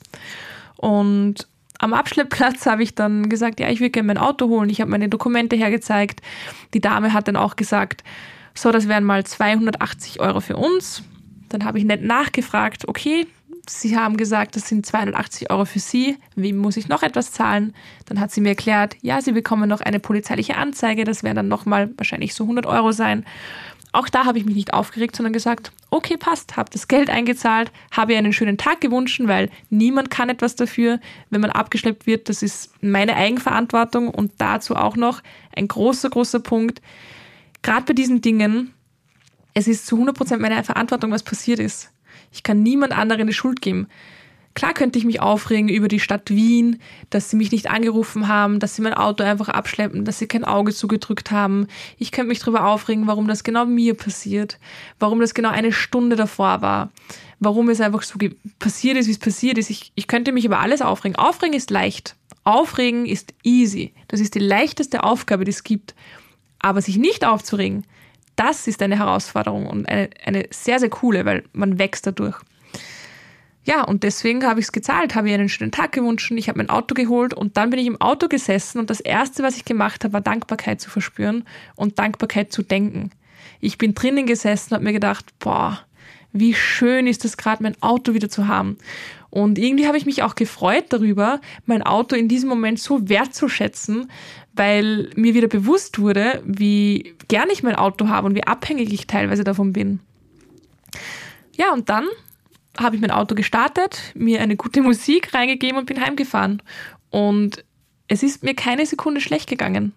Und 0.78 1.48
am 1.80 1.94
Abschleppplatz 1.94 2.66
habe 2.66 2.84
ich 2.84 2.96
dann 2.96 3.30
gesagt, 3.30 3.60
ja, 3.60 3.70
ich 3.70 3.80
will 3.80 3.90
gerne 3.90 4.08
mein 4.08 4.18
Auto 4.18 4.48
holen. 4.48 4.70
Ich 4.70 4.82
habe 4.82 4.92
meine 4.92 5.10
Dokumente 5.10 5.56
hergezeigt. 5.56 6.22
Die 6.74 6.82
Dame 6.82 7.14
hat 7.14 7.28
dann 7.28 7.36
auch 7.36 7.56
gesagt, 7.56 8.04
so, 8.54 8.72
das 8.72 8.88
wären 8.88 9.04
mal 9.04 9.24
280 9.24 10.20
Euro 10.22 10.40
für 10.40 10.56
uns. 10.56 11.04
Dann 11.50 11.66
habe 11.66 11.78
ich 11.78 11.86
nett 11.86 12.04
nachgefragt, 12.04 12.88
okay, 12.88 13.28
Sie 13.68 13.98
haben 13.98 14.16
gesagt, 14.16 14.56
das 14.56 14.70
sind 14.70 14.86
280 14.86 15.50
Euro 15.50 15.66
für 15.66 15.80
Sie. 15.80 16.18
Wie 16.36 16.54
muss 16.54 16.78
ich 16.78 16.88
noch 16.88 17.02
etwas 17.02 17.32
zahlen? 17.32 17.74
Dann 18.06 18.20
hat 18.20 18.32
sie 18.32 18.42
mir 18.42 18.50
erklärt, 18.50 18.96
ja, 19.02 19.22
Sie 19.22 19.32
bekommen 19.32 19.68
noch 19.68 19.82
eine 19.82 20.00
polizeiliche 20.00 20.56
Anzeige. 20.58 21.04
Das 21.04 21.24
werden 21.24 21.38
dann 21.38 21.48
nochmal 21.48 21.90
wahrscheinlich 21.98 22.36
so 22.36 22.44
100 22.44 22.68
Euro 22.68 22.92
sein. 22.92 23.26
Auch 23.96 24.10
da 24.10 24.26
habe 24.26 24.38
ich 24.38 24.44
mich 24.44 24.58
nicht 24.58 24.74
aufgeregt, 24.74 25.16
sondern 25.16 25.32
gesagt, 25.32 25.72
okay, 25.90 26.18
passt, 26.18 26.58
habe 26.58 26.70
das 26.70 26.90
Geld 26.90 27.10
eingezahlt, 27.10 27.72
habe 27.92 28.12
ihr 28.12 28.18
einen 28.18 28.34
schönen 28.34 28.58
Tag 28.58 28.82
gewünscht, 28.82 29.22
weil 29.24 29.50
niemand 29.70 30.10
kann 30.10 30.28
etwas 30.28 30.58
dafür, 30.58 31.00
wenn 31.30 31.40
man 31.40 31.50
abgeschleppt 31.50 32.06
wird. 32.06 32.28
Das 32.28 32.44
ist 32.44 32.74
meine 32.84 33.16
Eigenverantwortung 33.16 34.10
und 34.10 34.34
dazu 34.38 34.76
auch 34.76 34.98
noch 34.98 35.24
ein 35.56 35.70
großer, 35.70 36.10
großer 36.10 36.42
Punkt. 36.42 36.82
Gerade 37.62 37.86
bei 37.86 37.94
diesen 37.94 38.20
Dingen, 38.20 38.74
es 39.54 39.66
ist 39.66 39.88
zu 39.88 39.96
100% 39.96 40.40
meine 40.40 40.62
Verantwortung, 40.66 41.12
was 41.12 41.24
passiert 41.24 41.60
ist. 41.60 41.90
Ich 42.34 42.44
kann 42.44 42.64
niemand 42.64 42.92
anderen 42.92 43.28
die 43.28 43.34
Schuld 43.34 43.62
geben. 43.62 43.88
Klar 44.56 44.74
könnte 44.74 44.98
ich 44.98 45.04
mich 45.04 45.20
aufregen 45.20 45.68
über 45.68 45.90
die 45.90 46.00
Stadt 46.00 46.30
Wien, 46.30 46.80
dass 47.10 47.30
sie 47.30 47.36
mich 47.36 47.52
nicht 47.52 47.70
angerufen 47.70 48.30
haben, 48.30 48.60
dass 48.60 48.76
sie 48.76 48.82
mein 48.82 48.94
Auto 48.94 49.22
einfach 49.24 49.50
abschleppen, 49.50 50.06
dass 50.06 50.18
sie 50.18 50.28
kein 50.28 50.46
Auge 50.46 50.74
zugedrückt 50.74 51.30
haben. 51.30 51.68
Ich 51.98 52.12
könnte 52.12 52.30
mich 52.30 52.40
darüber 52.40 52.66
aufregen, 52.66 53.06
warum 53.06 53.28
das 53.28 53.44
genau 53.44 53.66
mir 53.66 53.96
passiert, 53.96 54.58
warum 54.98 55.20
das 55.20 55.34
genau 55.34 55.50
eine 55.50 55.74
Stunde 55.74 56.16
davor 56.16 56.62
war, 56.62 56.90
warum 57.42 57.68
es 57.68 57.82
einfach 57.82 58.02
so 58.04 58.18
passiert 58.58 58.96
ist, 58.96 59.08
wie 59.08 59.12
es 59.12 59.20
passiert 59.20 59.58
ist. 59.58 59.70
Ich, 59.70 59.92
ich 59.94 60.08
könnte 60.08 60.32
mich 60.32 60.46
über 60.46 60.60
alles 60.60 60.82
aufregen. 60.82 61.18
Aufregen 61.18 61.54
ist 61.54 61.70
leicht. 61.70 62.16
Aufregen 62.46 63.06
ist 63.06 63.34
easy. 63.44 63.94
Das 64.08 64.22
ist 64.22 64.36
die 64.36 64.40
leichteste 64.40 65.04
Aufgabe, 65.04 65.44
die 65.44 65.52
es 65.52 65.66
gibt. 65.66 65.96
Aber 66.60 66.82
sich 66.82 66.98
nicht 66.98 67.26
aufzuregen, 67.26 67.86
das 68.38 68.68
ist 68.68 68.82
eine 68.82 68.98
Herausforderung 68.98 69.68
und 69.68 69.90
eine, 69.90 70.10
eine 70.24 70.48
sehr, 70.52 70.80
sehr 70.80 70.90
coole, 70.90 71.26
weil 71.26 71.44
man 71.52 71.78
wächst 71.78 72.08
dadurch. 72.08 72.38
Ja, 73.66 73.84
und 73.84 74.04
deswegen 74.04 74.46
habe 74.46 74.60
ich 74.60 74.68
es 74.68 74.72
gezahlt, 74.72 75.16
habe 75.16 75.30
ihr 75.30 75.36
einen 75.36 75.50
schönen 75.50 75.72
Tag 75.72 75.92
gewünscht, 75.92 76.32
ich 76.36 76.48
habe 76.50 76.60
mein 76.60 76.70
Auto 76.70 76.94
geholt 76.94 77.34
und 77.34 77.58
dann 77.58 77.72
bin 77.72 77.80
ich 77.80 77.88
im 77.88 78.00
Auto 78.00 78.28
gesessen 78.28 78.78
und 78.78 78.92
das 78.92 79.00
Erste, 79.00 79.42
was 79.42 79.58
ich 79.58 79.66
gemacht 79.66 80.04
habe, 80.04 80.14
war 80.14 80.22
Dankbarkeit 80.22 80.80
zu 80.80 80.92
verspüren 80.92 81.46
und 81.76 81.98
Dankbarkeit 81.98 82.54
zu 82.54 82.62
denken. 82.62 83.10
Ich 83.62 83.80
bin 83.80 83.96
drinnen 83.96 84.28
gesessen 84.28 84.70
und 84.70 84.76
habe 84.76 84.84
mir 84.86 84.94
gedacht, 84.94 85.34
boah, 85.40 85.80
wie 86.32 86.54
schön 86.54 87.08
ist 87.08 87.26
es 87.26 87.38
gerade, 87.38 87.64
mein 87.64 87.82
Auto 87.82 88.14
wieder 88.14 88.30
zu 88.30 88.48
haben. 88.48 88.78
Und 89.32 89.58
irgendwie 89.58 89.88
habe 89.88 89.98
ich 89.98 90.06
mich 90.06 90.22
auch 90.22 90.36
gefreut 90.36 90.86
darüber, 90.90 91.42
mein 91.66 91.82
Auto 91.82 92.16
in 92.16 92.28
diesem 92.28 92.50
Moment 92.50 92.80
so 92.80 93.10
wertzuschätzen, 93.10 94.12
weil 94.54 95.10
mir 95.16 95.34
wieder 95.34 95.48
bewusst 95.48 95.98
wurde, 95.98 96.42
wie 96.46 97.16
gern 97.28 97.50
ich 97.50 97.64
mein 97.64 97.76
Auto 97.76 98.10
habe 98.10 98.28
und 98.28 98.36
wie 98.36 98.44
abhängig 98.44 98.94
ich 98.94 99.08
teilweise 99.08 99.44
davon 99.44 99.74
bin. 99.74 100.00
Ja, 101.58 101.74
und 101.74 101.90
dann 101.90 102.06
habe 102.78 102.96
ich 102.96 103.02
mein 103.02 103.12
Auto 103.12 103.36
gestartet, 103.36 104.14
mir 104.16 104.42
eine 104.42 104.56
gute 104.56 104.82
Musik 104.82 105.34
reingegeben 105.34 105.78
und 105.78 105.86
bin 105.86 106.02
heimgefahren. 106.02 106.62
Und 107.10 107.64
es 108.08 108.24
ist 108.24 108.44
mir 108.44 108.54
keine 108.54 108.86
Sekunde 108.86 109.22
schlecht 109.22 109.50
gegangen. 109.50 109.94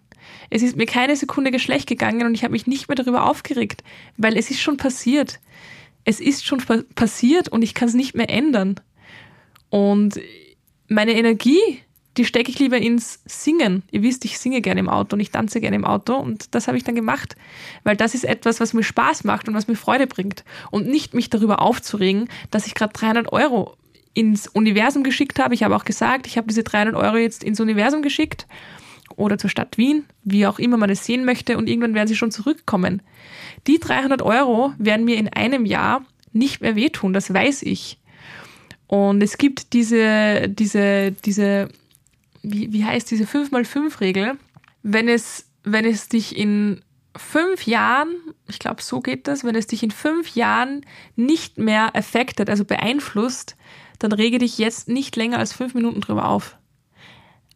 Es 0.50 0.62
ist 0.62 0.76
mir 0.76 0.86
keine 0.86 1.16
Sekunde 1.16 1.56
schlecht 1.58 1.88
gegangen 1.88 2.26
und 2.26 2.34
ich 2.34 2.42
habe 2.42 2.52
mich 2.52 2.66
nicht 2.66 2.88
mehr 2.88 2.96
darüber 2.96 3.28
aufgeregt, 3.28 3.82
weil 4.16 4.36
es 4.36 4.50
ist 4.50 4.60
schon 4.60 4.76
passiert. 4.76 5.40
Es 6.04 6.20
ist 6.20 6.46
schon 6.46 6.62
passiert 6.94 7.48
und 7.48 7.62
ich 7.62 7.74
kann 7.74 7.88
es 7.88 7.94
nicht 7.94 8.14
mehr 8.14 8.30
ändern. 8.30 8.76
Und 9.68 10.18
meine 10.88 11.12
Energie 11.12 11.82
die 12.18 12.24
stecke 12.24 12.50
ich 12.50 12.58
lieber 12.58 12.76
ins 12.76 13.20
Singen. 13.24 13.82
Ihr 13.90 14.02
wisst, 14.02 14.24
ich 14.24 14.38
singe 14.38 14.60
gerne 14.60 14.80
im 14.80 14.88
Auto 14.88 15.14
und 15.14 15.20
ich 15.20 15.30
tanze 15.30 15.60
gerne 15.60 15.76
im 15.76 15.84
Auto 15.84 16.16
und 16.16 16.54
das 16.54 16.66
habe 16.66 16.76
ich 16.76 16.84
dann 16.84 16.94
gemacht, 16.94 17.36
weil 17.84 17.96
das 17.96 18.14
ist 18.14 18.24
etwas, 18.24 18.60
was 18.60 18.74
mir 18.74 18.82
Spaß 18.82 19.24
macht 19.24 19.48
und 19.48 19.54
was 19.54 19.68
mir 19.68 19.76
Freude 19.76 20.06
bringt 20.06 20.44
und 20.70 20.88
nicht 20.88 21.14
mich 21.14 21.30
darüber 21.30 21.62
aufzuregen, 21.62 22.28
dass 22.50 22.66
ich 22.66 22.74
gerade 22.74 22.92
300 22.92 23.32
Euro 23.32 23.76
ins 24.14 24.48
Universum 24.48 25.04
geschickt 25.04 25.38
habe. 25.38 25.54
Ich 25.54 25.62
habe 25.62 25.76
auch 25.76 25.84
gesagt, 25.84 26.26
ich 26.26 26.36
habe 26.36 26.48
diese 26.48 26.64
300 26.64 26.96
Euro 26.96 27.16
jetzt 27.16 27.44
ins 27.44 27.60
Universum 27.60 28.02
geschickt 28.02 28.46
oder 29.14 29.38
zur 29.38 29.48
Stadt 29.48 29.78
Wien, 29.78 30.04
wie 30.24 30.46
auch 30.46 30.58
immer 30.58 30.76
man 30.76 30.90
es 30.90 31.04
sehen 31.04 31.24
möchte 31.24 31.56
und 31.56 31.68
irgendwann 31.68 31.94
werden 31.94 32.08
sie 32.08 32.16
schon 32.16 32.32
zurückkommen. 32.32 33.00
Die 33.68 33.78
300 33.78 34.22
Euro 34.22 34.72
werden 34.78 35.04
mir 35.04 35.16
in 35.16 35.28
einem 35.28 35.64
Jahr 35.64 36.04
nicht 36.32 36.60
mehr 36.60 36.74
wehtun, 36.74 37.12
das 37.12 37.32
weiß 37.32 37.62
ich. 37.62 37.98
Und 38.88 39.22
es 39.22 39.38
gibt 39.38 39.72
diese, 39.72 40.48
diese, 40.48 41.12
diese 41.12 41.68
wie, 42.42 42.72
wie 42.72 42.84
heißt 42.84 43.10
diese 43.10 43.24
5x5-Regel? 43.24 44.38
Wenn 44.82 45.08
es, 45.08 45.46
wenn 45.64 45.84
es 45.84 46.08
dich 46.08 46.36
in 46.36 46.82
fünf 47.16 47.66
Jahren, 47.66 48.14
ich 48.48 48.58
glaube, 48.58 48.82
so 48.82 49.00
geht 49.00 49.26
das, 49.28 49.44
wenn 49.44 49.54
es 49.54 49.66
dich 49.66 49.82
in 49.82 49.90
fünf 49.90 50.34
Jahren 50.34 50.84
nicht 51.16 51.58
mehr 51.58 51.94
affected, 51.96 52.48
also 52.48 52.64
beeinflusst, 52.64 53.56
dann 53.98 54.12
rege 54.12 54.38
dich 54.38 54.58
jetzt 54.58 54.88
nicht 54.88 55.16
länger 55.16 55.38
als 55.38 55.52
fünf 55.52 55.74
Minuten 55.74 56.00
drüber 56.00 56.28
auf. 56.28 56.56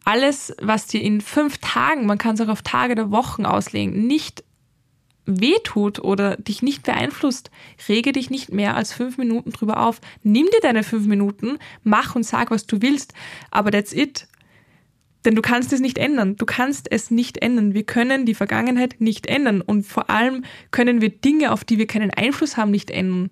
Alles, 0.03 0.53
was 0.61 0.87
dir 0.87 1.01
in 1.01 1.21
fünf 1.21 1.59
Tagen, 1.59 2.05
man 2.05 2.17
kann 2.17 2.35
es 2.35 2.41
auch 2.41 2.49
auf 2.49 2.61
Tage 2.61 2.95
der 2.95 3.11
Wochen 3.11 3.45
auslegen, 3.45 4.05
nicht 4.05 4.43
wehtut 5.25 5.99
oder 5.99 6.35
dich 6.35 6.61
nicht 6.61 6.83
beeinflusst, 6.83 7.49
rege 7.87 8.11
dich 8.11 8.29
nicht 8.29 8.51
mehr 8.51 8.75
als 8.75 8.91
fünf 8.91 9.17
Minuten 9.17 9.51
drüber 9.51 9.77
auf. 9.77 10.01
Nimm 10.21 10.47
dir 10.47 10.59
deine 10.61 10.83
fünf 10.83 11.07
Minuten, 11.07 11.59
mach 11.83 12.15
und 12.15 12.23
sag, 12.23 12.51
was 12.51 12.65
du 12.65 12.81
willst, 12.81 13.13
aber 13.49 13.71
that's 13.71 13.93
it. 13.93 14.27
Denn 15.25 15.35
du 15.35 15.41
kannst 15.41 15.71
es 15.71 15.79
nicht 15.79 15.97
ändern. 15.97 16.35
Du 16.35 16.45
kannst 16.45 16.91
es 16.91 17.11
nicht 17.11 17.37
ändern. 17.37 17.73
Wir 17.73 17.83
können 17.83 18.25
die 18.25 18.33
Vergangenheit 18.33 18.95
nicht 18.99 19.27
ändern. 19.27 19.61
Und 19.61 19.85
vor 19.85 20.09
allem 20.09 20.43
können 20.71 21.01
wir 21.01 21.09
Dinge, 21.09 21.51
auf 21.51 21.63
die 21.63 21.77
wir 21.77 21.87
keinen 21.87 22.11
Einfluss 22.11 22.57
haben, 22.57 22.71
nicht 22.71 22.91
ändern. 22.91 23.31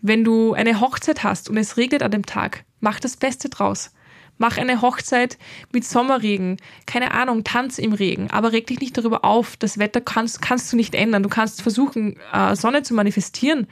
Wenn 0.00 0.22
du 0.22 0.52
eine 0.52 0.80
Hochzeit 0.80 1.24
hast 1.24 1.48
und 1.48 1.56
es 1.56 1.76
regnet 1.76 2.02
an 2.02 2.10
dem 2.10 2.26
Tag, 2.26 2.64
mach 2.80 3.00
das 3.00 3.16
Beste 3.16 3.48
draus. 3.48 3.90
Mach 4.36 4.58
eine 4.58 4.82
Hochzeit 4.82 5.38
mit 5.72 5.84
Sommerregen. 5.84 6.56
Keine 6.86 7.12
Ahnung, 7.12 7.44
tanz 7.44 7.78
im 7.78 7.92
Regen. 7.92 8.30
Aber 8.30 8.52
reg 8.52 8.66
dich 8.66 8.80
nicht 8.80 8.98
darüber 8.98 9.24
auf. 9.24 9.56
Das 9.56 9.78
Wetter 9.78 10.00
kannst, 10.00 10.42
kannst 10.42 10.72
du 10.72 10.76
nicht 10.76 10.94
ändern. 10.94 11.22
Du 11.22 11.28
kannst 11.28 11.62
versuchen, 11.62 12.16
äh, 12.32 12.56
Sonne 12.56 12.82
zu 12.82 12.94
manifestieren. 12.94 13.68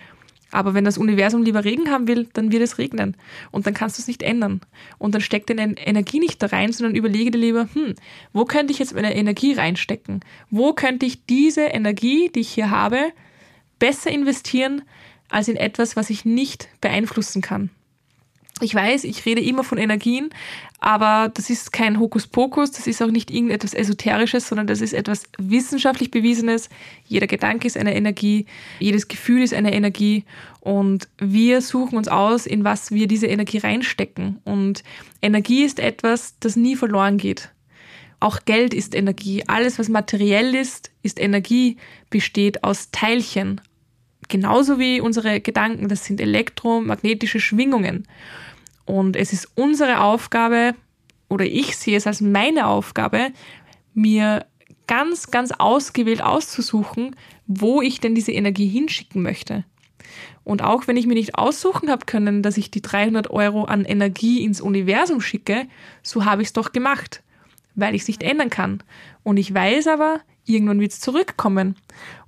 Aber 0.52 0.75
wenn 0.75 0.85
das 0.85 0.99
Universum 0.99 1.42
lieber 1.42 1.64
Regen 1.64 1.90
haben 1.90 2.06
will, 2.06 2.28
dann 2.35 2.52
wird 2.52 2.62
es 2.62 2.78
regnen. 2.78 3.16
Und 3.50 3.66
dann 3.66 3.75
kannst 3.75 3.99
du 3.99 4.02
es 4.02 4.06
nicht 4.06 4.23
ändern. 4.23 4.61
Und 4.99 5.14
dann 5.14 5.23
steckt 5.23 5.50
deine 5.50 5.75
Energie 5.78 6.21
nicht 6.21 6.42
da 6.42 6.47
rein, 6.47 6.73
sondern 6.73 6.94
überlege 6.94 7.30
dir 7.30 7.38
lieber, 7.38 7.68
hm, 7.73 7.94
wo 8.32 8.44
könnte 8.44 8.73
ich 8.73 8.78
jetzt 8.78 8.94
meine 8.94 9.16
Energie 9.16 9.54
reinstecken? 9.54 10.21
Wo 10.50 10.75
könnte 10.75 11.06
ich 11.06 11.25
diese 11.25 11.62
Energie, 11.62 12.30
die 12.32 12.40
ich 12.40 12.50
hier 12.50 12.71
habe, 12.71 13.12
besser 13.78 14.11
investieren 14.11 14.82
als 15.30 15.49
in 15.49 15.56
etwas, 15.56 15.97
was 15.97 16.11
ich 16.11 16.26
nicht 16.26 16.68
beeinflussen 16.82 17.40
kann? 17.40 17.71
Ich 18.61 18.75
weiß, 18.75 19.04
ich 19.04 19.25
rede 19.26 19.40
immer 19.40 19.64
von 19.64 19.78
Energien, 19.78 20.30
aber 20.78 21.30
das 21.32 21.50
ist 21.50 21.73
kein 21.73 21.99
Hokuspokus, 21.99 22.71
das 22.71 22.87
ist 22.87 23.02
auch 23.02 23.11
nicht 23.11 23.30
irgendetwas 23.30 23.75
Esoterisches, 23.75 24.47
sondern 24.47 24.66
das 24.66 24.80
ist 24.80 24.92
etwas 24.92 25.25
wissenschaftlich 25.38 26.11
Bewiesenes. 26.11 26.68
Jeder 27.06 27.26
Gedanke 27.26 27.66
ist 27.66 27.76
eine 27.76 27.97
Energie, 27.97 28.47
jedes 28.78 29.09
Gefühl 29.09 29.42
ist 29.42 29.54
eine 29.54 29.73
Energie 29.73 30.25
und 30.61 31.09
wir 31.18 31.61
suchen 31.61 31.99
uns 31.99 32.09
aus, 32.09 32.47
in 32.47 32.62
was 32.62 32.92
wir 32.92 33.09
diese 33.09 33.26
Energie 33.26 33.59
reinstecken. 33.59 34.38
Und 34.44 34.85
Energie 35.23 35.64
ist 35.64 35.80
etwas, 35.80 36.37
das 36.38 36.54
nie 36.54 36.76
verloren 36.76 37.18
geht. 37.18 37.50
Auch 38.21 38.44
Geld 38.44 38.73
ist 38.73 38.94
Energie. 38.94 39.42
Alles, 39.49 39.80
was 39.80 39.88
materiell 39.88 40.54
ist, 40.54 40.92
ist 41.02 41.18
Energie, 41.18 41.78
besteht 42.11 42.62
aus 42.62 42.92
Teilchen. 42.92 43.61
Genauso 44.29 44.79
wie 44.79 45.00
unsere 45.00 45.41
Gedanken, 45.41 45.88
das 45.88 46.05
sind 46.05 46.21
elektromagnetische 46.21 47.41
Schwingungen. 47.41 48.07
Und 48.85 49.17
es 49.17 49.33
ist 49.33 49.49
unsere 49.55 50.00
Aufgabe, 50.00 50.75
oder 51.29 51.45
ich 51.45 51.76
sehe 51.76 51.97
es 51.97 52.07
als 52.07 52.21
meine 52.21 52.67
Aufgabe, 52.67 53.29
mir 53.95 54.47
ganz, 54.87 55.31
ganz 55.31 55.52
ausgewählt 55.52 56.23
auszusuchen, 56.23 57.17
wo 57.47 57.83
ich 57.83 58.00
denn 58.00 58.14
diese 58.14 58.33
Energie 58.33 58.69
hinschicken 58.69 59.23
möchte. 59.23 59.64
Und 60.45 60.62
auch 60.62 60.88
wenn 60.88 60.97
ich 60.97 61.07
mir 61.07 61.14
nicht 61.14 61.37
aussuchen 61.37 61.91
habe 61.91 62.05
können, 62.07 62.43
dass 62.43 62.57
ich 62.57 62.71
die 62.71 62.83
300 62.83 63.31
Euro 63.31 63.64
an 63.64 63.85
Energie 63.85 64.43
ins 64.43 64.61
Universum 64.61 65.21
schicke, 65.21 65.67
so 66.02 66.25
habe 66.25 66.43
ich 66.43 66.49
es 66.49 66.52
doch 66.52 66.73
gemacht, 66.73 67.23
weil 67.75 67.95
ich 67.95 68.02
es 68.02 68.09
nicht 68.09 68.23
ändern 68.23 68.50
kann. 68.50 68.83
Und 69.23 69.37
ich 69.37 69.55
weiß 69.55 69.87
aber, 69.87 70.21
irgendwann 70.45 70.81
wird 70.81 70.93
es 70.93 71.00
zurückkommen. 71.00 71.76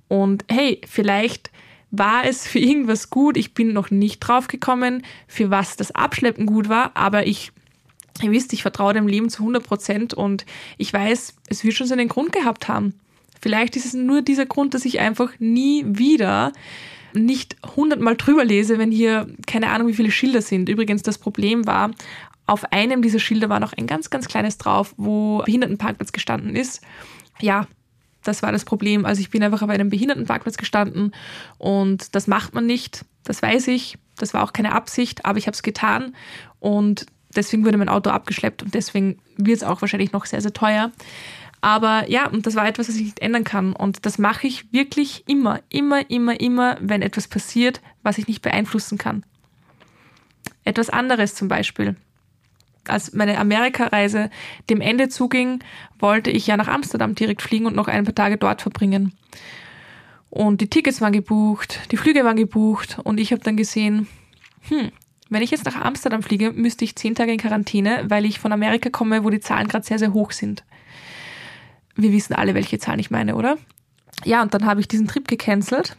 Und 0.07 0.45
hey, 0.49 0.79
vielleicht 0.87 1.51
war 1.97 2.25
es 2.25 2.47
für 2.47 2.59
irgendwas 2.59 3.09
gut. 3.09 3.37
Ich 3.37 3.53
bin 3.53 3.73
noch 3.73 3.91
nicht 3.91 4.19
drauf 4.19 4.47
gekommen, 4.47 5.03
für 5.27 5.49
was 5.49 5.75
das 5.75 5.93
Abschleppen 5.93 6.45
gut 6.45 6.69
war, 6.69 6.91
aber 6.95 7.27
ich, 7.27 7.51
ihr 8.21 8.31
wisst, 8.31 8.53
ich 8.53 8.61
vertraue 8.61 8.93
dem 8.93 9.07
Leben 9.07 9.29
zu 9.29 9.43
100 9.43 9.63
Prozent 9.63 10.13
und 10.13 10.45
ich 10.77 10.91
weiß, 10.91 11.35
es 11.47 11.63
wird 11.63 11.75
schon 11.75 11.87
seinen 11.87 12.07
Grund 12.07 12.31
gehabt 12.31 12.67
haben. 12.67 12.93
Vielleicht 13.41 13.75
ist 13.75 13.85
es 13.85 13.93
nur 13.93 14.21
dieser 14.21 14.45
Grund, 14.45 14.73
dass 14.73 14.85
ich 14.85 14.99
einfach 14.99 15.31
nie 15.39 15.83
wieder 15.87 16.51
nicht 17.13 17.55
hundertmal 17.75 18.15
drüber 18.15 18.43
lese, 18.43 18.77
wenn 18.77 18.91
hier 18.91 19.27
keine 19.47 19.69
Ahnung, 19.69 19.87
wie 19.87 19.93
viele 19.93 20.11
Schilder 20.11 20.41
sind. 20.41 20.67
Übrigens, 20.67 21.01
das 21.03 21.17
Problem 21.17 21.65
war, 21.65 21.91
auf 22.45 22.71
einem 22.71 23.01
dieser 23.01 23.19
Schilder 23.19 23.49
war 23.49 23.59
noch 23.59 23.73
ein 23.73 23.87
ganz, 23.87 24.09
ganz 24.09 24.27
kleines 24.27 24.57
drauf, 24.57 24.93
wo 24.97 25.41
Behindertenparkplatz 25.45 26.11
gestanden 26.11 26.55
ist. 26.55 26.81
Ja, 27.41 27.67
das 28.27 28.43
war 28.43 28.51
das 28.51 28.65
Problem. 28.65 29.05
Also 29.05 29.21
ich 29.21 29.29
bin 29.29 29.43
einfach 29.43 29.61
auf 29.61 29.69
einem 29.69 29.89
Behindertenparkplatz 29.89 30.57
gestanden 30.57 31.13
und 31.57 32.15
das 32.15 32.27
macht 32.27 32.53
man 32.53 32.65
nicht. 32.65 33.05
Das 33.23 33.41
weiß 33.41 33.67
ich. 33.69 33.97
Das 34.17 34.33
war 34.33 34.43
auch 34.43 34.53
keine 34.53 34.73
Absicht, 34.73 35.25
aber 35.25 35.37
ich 35.37 35.47
habe 35.47 35.55
es 35.55 35.63
getan 35.63 36.15
und 36.59 37.05
deswegen 37.35 37.65
wurde 37.65 37.77
mein 37.77 37.89
Auto 37.89 38.09
abgeschleppt 38.09 38.63
und 38.63 38.73
deswegen 38.73 39.19
wird 39.37 39.57
es 39.57 39.63
auch 39.63 39.81
wahrscheinlich 39.81 40.13
noch 40.13 40.25
sehr, 40.25 40.41
sehr 40.41 40.53
teuer. 40.53 40.91
Aber 41.61 42.09
ja, 42.09 42.27
und 42.27 42.45
das 42.45 42.55
war 42.55 42.67
etwas, 42.67 42.89
was 42.89 42.95
ich 42.95 43.05
nicht 43.05 43.21
ändern 43.21 43.43
kann. 43.43 43.73
Und 43.73 44.05
das 44.05 44.19
mache 44.19 44.45
ich 44.45 44.71
wirklich 44.71 45.23
immer, 45.27 45.61
immer, 45.69 46.09
immer, 46.09 46.39
immer, 46.39 46.77
wenn 46.79 47.01
etwas 47.01 47.27
passiert, 47.27 47.81
was 48.03 48.19
ich 48.19 48.27
nicht 48.27 48.43
beeinflussen 48.43 48.97
kann. 48.97 49.25
Etwas 50.63 50.89
anderes 50.89 51.33
zum 51.33 51.47
Beispiel. 51.47 51.95
Als 52.87 53.13
meine 53.13 53.37
Amerikareise 53.37 54.29
dem 54.69 54.81
Ende 54.81 55.09
zuging, 55.09 55.63
wollte 55.99 56.31
ich 56.31 56.47
ja 56.47 56.57
nach 56.57 56.67
Amsterdam 56.67 57.15
direkt 57.15 57.41
fliegen 57.41 57.65
und 57.65 57.75
noch 57.75 57.87
ein 57.87 58.03
paar 58.03 58.15
Tage 58.15 58.37
dort 58.37 58.61
verbringen. 58.61 59.13
Und 60.29 60.61
die 60.61 60.69
Tickets 60.69 61.01
waren 61.01 61.13
gebucht, 61.13 61.79
die 61.91 61.97
Flüge 61.97 62.25
waren 62.25 62.35
gebucht 62.35 62.99
und 63.03 63.19
ich 63.19 63.31
habe 63.31 63.41
dann 63.41 63.55
gesehen, 63.55 64.07
hm, 64.67 64.91
wenn 65.29 65.41
ich 65.41 65.51
jetzt 65.51 65.65
nach 65.65 65.75
Amsterdam 65.75 66.21
fliege, 66.21 66.51
müsste 66.51 66.83
ich 66.83 66.95
zehn 66.95 67.15
Tage 67.15 67.31
in 67.31 67.39
Quarantäne, 67.39 68.05
weil 68.09 68.25
ich 68.25 68.39
von 68.39 68.51
Amerika 68.51 68.89
komme, 68.89 69.23
wo 69.23 69.29
die 69.29 69.39
Zahlen 69.39 69.67
gerade 69.67 69.85
sehr, 69.85 69.99
sehr 69.99 70.13
hoch 70.13 70.31
sind. 70.31 70.63
Wir 71.95 72.11
wissen 72.11 72.33
alle, 72.33 72.53
welche 72.53 72.79
Zahlen 72.79 72.99
ich 72.99 73.11
meine, 73.11 73.35
oder? 73.35 73.57
Ja, 74.23 74.41
und 74.41 74.53
dann 74.53 74.65
habe 74.65 74.81
ich 74.81 74.87
diesen 74.87 75.07
Trip 75.07 75.27
gecancelt 75.27 75.97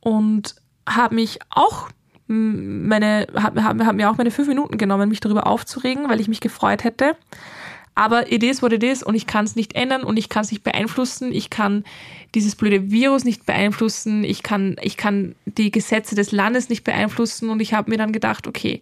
und 0.00 0.56
habe 0.88 1.14
mich 1.14 1.38
auch 1.50 1.88
meine, 2.30 3.26
habe 3.34 3.64
hab, 3.64 3.78
hab 3.80 3.96
mir 3.96 4.10
auch 4.10 4.16
meine 4.16 4.30
fünf 4.30 4.48
Minuten 4.48 4.78
genommen, 4.78 5.08
mich 5.08 5.20
darüber 5.20 5.46
aufzuregen, 5.46 6.08
weil 6.08 6.20
ich 6.20 6.28
mich 6.28 6.40
gefreut 6.40 6.84
hätte. 6.84 7.16
Aber 7.94 8.30
it 8.32 8.42
is 8.42 8.62
what 8.62 8.72
it 8.72 8.82
is 8.82 9.02
und 9.02 9.14
ich 9.14 9.26
kann 9.26 9.44
es 9.44 9.56
nicht 9.56 9.74
ändern 9.74 10.04
und 10.04 10.16
ich 10.16 10.28
kann 10.28 10.44
es 10.44 10.52
nicht 10.52 10.62
beeinflussen. 10.62 11.32
Ich 11.32 11.50
kann 11.50 11.84
dieses 12.34 12.54
blöde 12.54 12.90
Virus 12.90 13.24
nicht 13.24 13.46
beeinflussen. 13.46 14.22
Ich 14.22 14.42
kann, 14.42 14.76
ich 14.80 14.96
kann 14.96 15.34
die 15.44 15.70
Gesetze 15.70 16.14
des 16.14 16.30
Landes 16.30 16.68
nicht 16.68 16.84
beeinflussen 16.84 17.50
und 17.50 17.60
ich 17.60 17.74
habe 17.74 17.90
mir 17.90 17.98
dann 17.98 18.12
gedacht, 18.12 18.46
okay, 18.46 18.80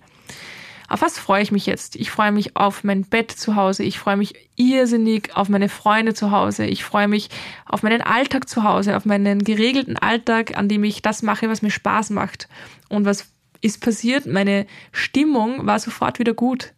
auf 0.88 1.02
was 1.02 1.18
freue 1.18 1.42
ich 1.42 1.52
mich 1.52 1.66
jetzt? 1.66 1.96
Ich 1.96 2.10
freue 2.10 2.32
mich 2.32 2.56
auf 2.56 2.82
mein 2.82 3.02
Bett 3.02 3.30
zu 3.30 3.56
Hause. 3.56 3.82
Ich 3.82 3.98
freue 3.98 4.16
mich 4.16 4.34
irrsinnig 4.56 5.36
auf 5.36 5.50
meine 5.50 5.68
Freunde 5.68 6.14
zu 6.14 6.30
Hause. 6.30 6.64
Ich 6.64 6.82
freue 6.82 7.08
mich 7.08 7.28
auf 7.66 7.82
meinen 7.82 8.00
Alltag 8.00 8.48
zu 8.48 8.64
Hause, 8.64 8.96
auf 8.96 9.04
meinen 9.04 9.44
geregelten 9.44 9.98
Alltag, 9.98 10.56
an 10.56 10.68
dem 10.68 10.84
ich 10.84 11.02
das 11.02 11.22
mache, 11.22 11.50
was 11.50 11.60
mir 11.60 11.70
Spaß 11.70 12.10
macht. 12.10 12.48
Und 12.88 13.04
was 13.04 13.26
ist 13.60 13.80
passiert? 13.80 14.26
Meine 14.26 14.66
Stimmung 14.92 15.66
war 15.66 15.78
sofort 15.78 16.18
wieder 16.18 16.34
gut. 16.34 16.72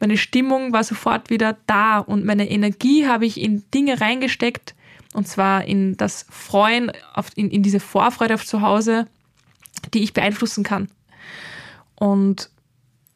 Meine 0.00 0.16
Stimmung 0.16 0.72
war 0.72 0.84
sofort 0.84 1.30
wieder 1.30 1.56
da 1.66 1.98
und 1.98 2.24
meine 2.24 2.48
Energie 2.50 3.06
habe 3.06 3.26
ich 3.26 3.40
in 3.40 3.64
Dinge 3.72 4.00
reingesteckt, 4.00 4.74
und 5.14 5.26
zwar 5.26 5.64
in 5.64 5.96
das 5.96 6.26
Freuen, 6.30 6.92
auf, 7.14 7.30
in, 7.34 7.50
in 7.50 7.62
diese 7.62 7.80
Vorfreude 7.80 8.34
auf 8.34 8.46
zu 8.46 8.60
Hause, 8.60 9.06
die 9.94 10.02
ich 10.02 10.12
beeinflussen 10.12 10.64
kann. 10.64 10.88
Und 11.94 12.50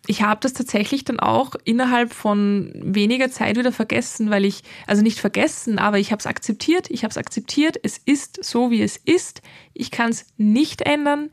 ich 0.07 0.23
habe 0.23 0.41
das 0.41 0.53
tatsächlich 0.53 1.05
dann 1.05 1.21
auch 1.21 1.55
innerhalb 1.65 2.13
von 2.13 2.73
weniger 2.75 3.31
Zeit 3.31 3.57
wieder 3.57 3.71
vergessen, 3.71 4.31
weil 4.31 4.45
ich, 4.45 4.63
also 4.87 5.03
nicht 5.03 5.21
vergessen, 5.21 5.79
aber 5.79 5.99
ich 5.99 6.11
habe 6.11 6.19
es 6.19 6.27
akzeptiert, 6.27 6.91
ich 6.91 7.05
habe 7.05 7.11
es 7.11 7.19
akzeptiert, 7.19 7.79
es 7.83 7.99
ist 7.99 8.45
so, 8.45 8.71
wie 8.71 8.83
es 8.83 8.97
ist, 8.97 9.43
ich 9.75 9.91
kann 9.93 10.11
es 10.11 10.27
nicht 10.37 10.83
ändern 10.83 11.31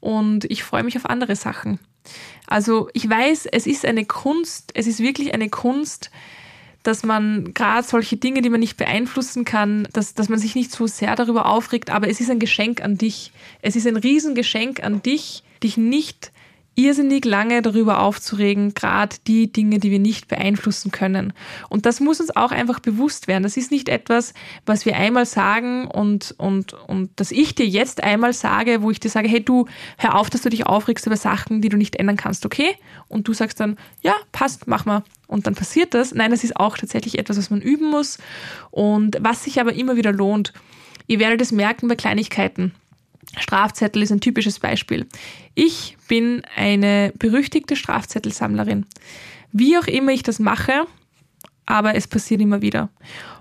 und 0.00 0.44
ich 0.44 0.62
freue 0.62 0.84
mich 0.84 0.96
auf 0.96 1.06
andere 1.06 1.34
Sachen. 1.34 1.80
Also 2.46 2.88
ich 2.92 3.08
weiß, 3.08 3.46
es 3.46 3.66
ist 3.66 3.84
eine 3.84 4.04
Kunst, 4.04 4.70
es 4.74 4.86
ist 4.86 5.00
wirklich 5.00 5.34
eine 5.34 5.48
Kunst, 5.48 6.10
dass 6.84 7.02
man 7.02 7.54
gerade 7.54 7.86
solche 7.86 8.18
Dinge, 8.18 8.42
die 8.42 8.50
man 8.50 8.60
nicht 8.60 8.76
beeinflussen 8.76 9.44
kann, 9.44 9.88
dass, 9.92 10.14
dass 10.14 10.28
man 10.28 10.38
sich 10.38 10.54
nicht 10.54 10.70
so 10.70 10.86
sehr 10.86 11.16
darüber 11.16 11.46
aufregt, 11.46 11.90
aber 11.90 12.08
es 12.08 12.20
ist 12.20 12.30
ein 12.30 12.38
Geschenk 12.38 12.82
an 12.82 12.98
dich. 12.98 13.32
Es 13.62 13.74
ist 13.74 13.86
ein 13.86 13.96
Riesengeschenk 13.96 14.84
an 14.84 15.02
dich, 15.02 15.42
dich 15.62 15.78
nicht 15.78 16.30
irrsinnig 16.76 17.24
lange 17.24 17.62
darüber 17.62 18.00
aufzuregen, 18.00 18.74
gerade 18.74 19.16
die 19.26 19.52
Dinge, 19.52 19.78
die 19.78 19.90
wir 19.90 19.98
nicht 19.98 20.28
beeinflussen 20.28 20.90
können. 20.90 21.32
Und 21.68 21.86
das 21.86 22.00
muss 22.00 22.20
uns 22.20 22.34
auch 22.34 22.50
einfach 22.50 22.80
bewusst 22.80 23.28
werden. 23.28 23.42
Das 23.42 23.56
ist 23.56 23.70
nicht 23.70 23.88
etwas, 23.88 24.34
was 24.66 24.84
wir 24.84 24.96
einmal 24.96 25.26
sagen 25.26 25.86
und, 25.86 26.34
und, 26.38 26.72
und 26.72 27.10
dass 27.16 27.30
ich 27.30 27.54
dir 27.54 27.66
jetzt 27.66 28.02
einmal 28.02 28.32
sage, 28.32 28.82
wo 28.82 28.90
ich 28.90 29.00
dir 29.00 29.10
sage, 29.10 29.28
hey 29.28 29.44
du, 29.44 29.66
hör 29.98 30.16
auf, 30.16 30.30
dass 30.30 30.42
du 30.42 30.50
dich 30.50 30.66
aufregst 30.66 31.06
über 31.06 31.16
Sachen, 31.16 31.60
die 31.60 31.68
du 31.68 31.76
nicht 31.76 31.96
ändern 31.96 32.16
kannst, 32.16 32.44
okay? 32.44 32.76
Und 33.08 33.28
du 33.28 33.32
sagst 33.32 33.60
dann, 33.60 33.76
ja, 34.02 34.14
passt, 34.32 34.66
mach 34.66 34.84
mal. 34.84 35.04
Und 35.26 35.46
dann 35.46 35.54
passiert 35.54 35.94
das. 35.94 36.14
Nein, 36.14 36.30
das 36.30 36.44
ist 36.44 36.56
auch 36.56 36.76
tatsächlich 36.76 37.18
etwas, 37.18 37.38
was 37.38 37.50
man 37.50 37.60
üben 37.60 37.90
muss 37.90 38.18
und 38.70 39.16
was 39.20 39.44
sich 39.44 39.60
aber 39.60 39.74
immer 39.74 39.96
wieder 39.96 40.12
lohnt. 40.12 40.52
Ihr 41.06 41.18
werdet 41.18 41.40
es 41.40 41.52
merken 41.52 41.88
bei 41.88 41.96
Kleinigkeiten. 41.96 42.74
Strafzettel 43.38 44.02
ist 44.02 44.12
ein 44.12 44.20
typisches 44.20 44.58
Beispiel. 44.58 45.06
Ich 45.54 45.96
bin 46.08 46.42
eine 46.56 47.12
berüchtigte 47.18 47.76
Strafzettelsammlerin. 47.76 48.86
Wie 49.52 49.78
auch 49.78 49.86
immer 49.86 50.12
ich 50.12 50.22
das 50.22 50.38
mache, 50.38 50.86
aber 51.66 51.94
es 51.94 52.06
passiert 52.06 52.40
immer 52.40 52.62
wieder. 52.62 52.88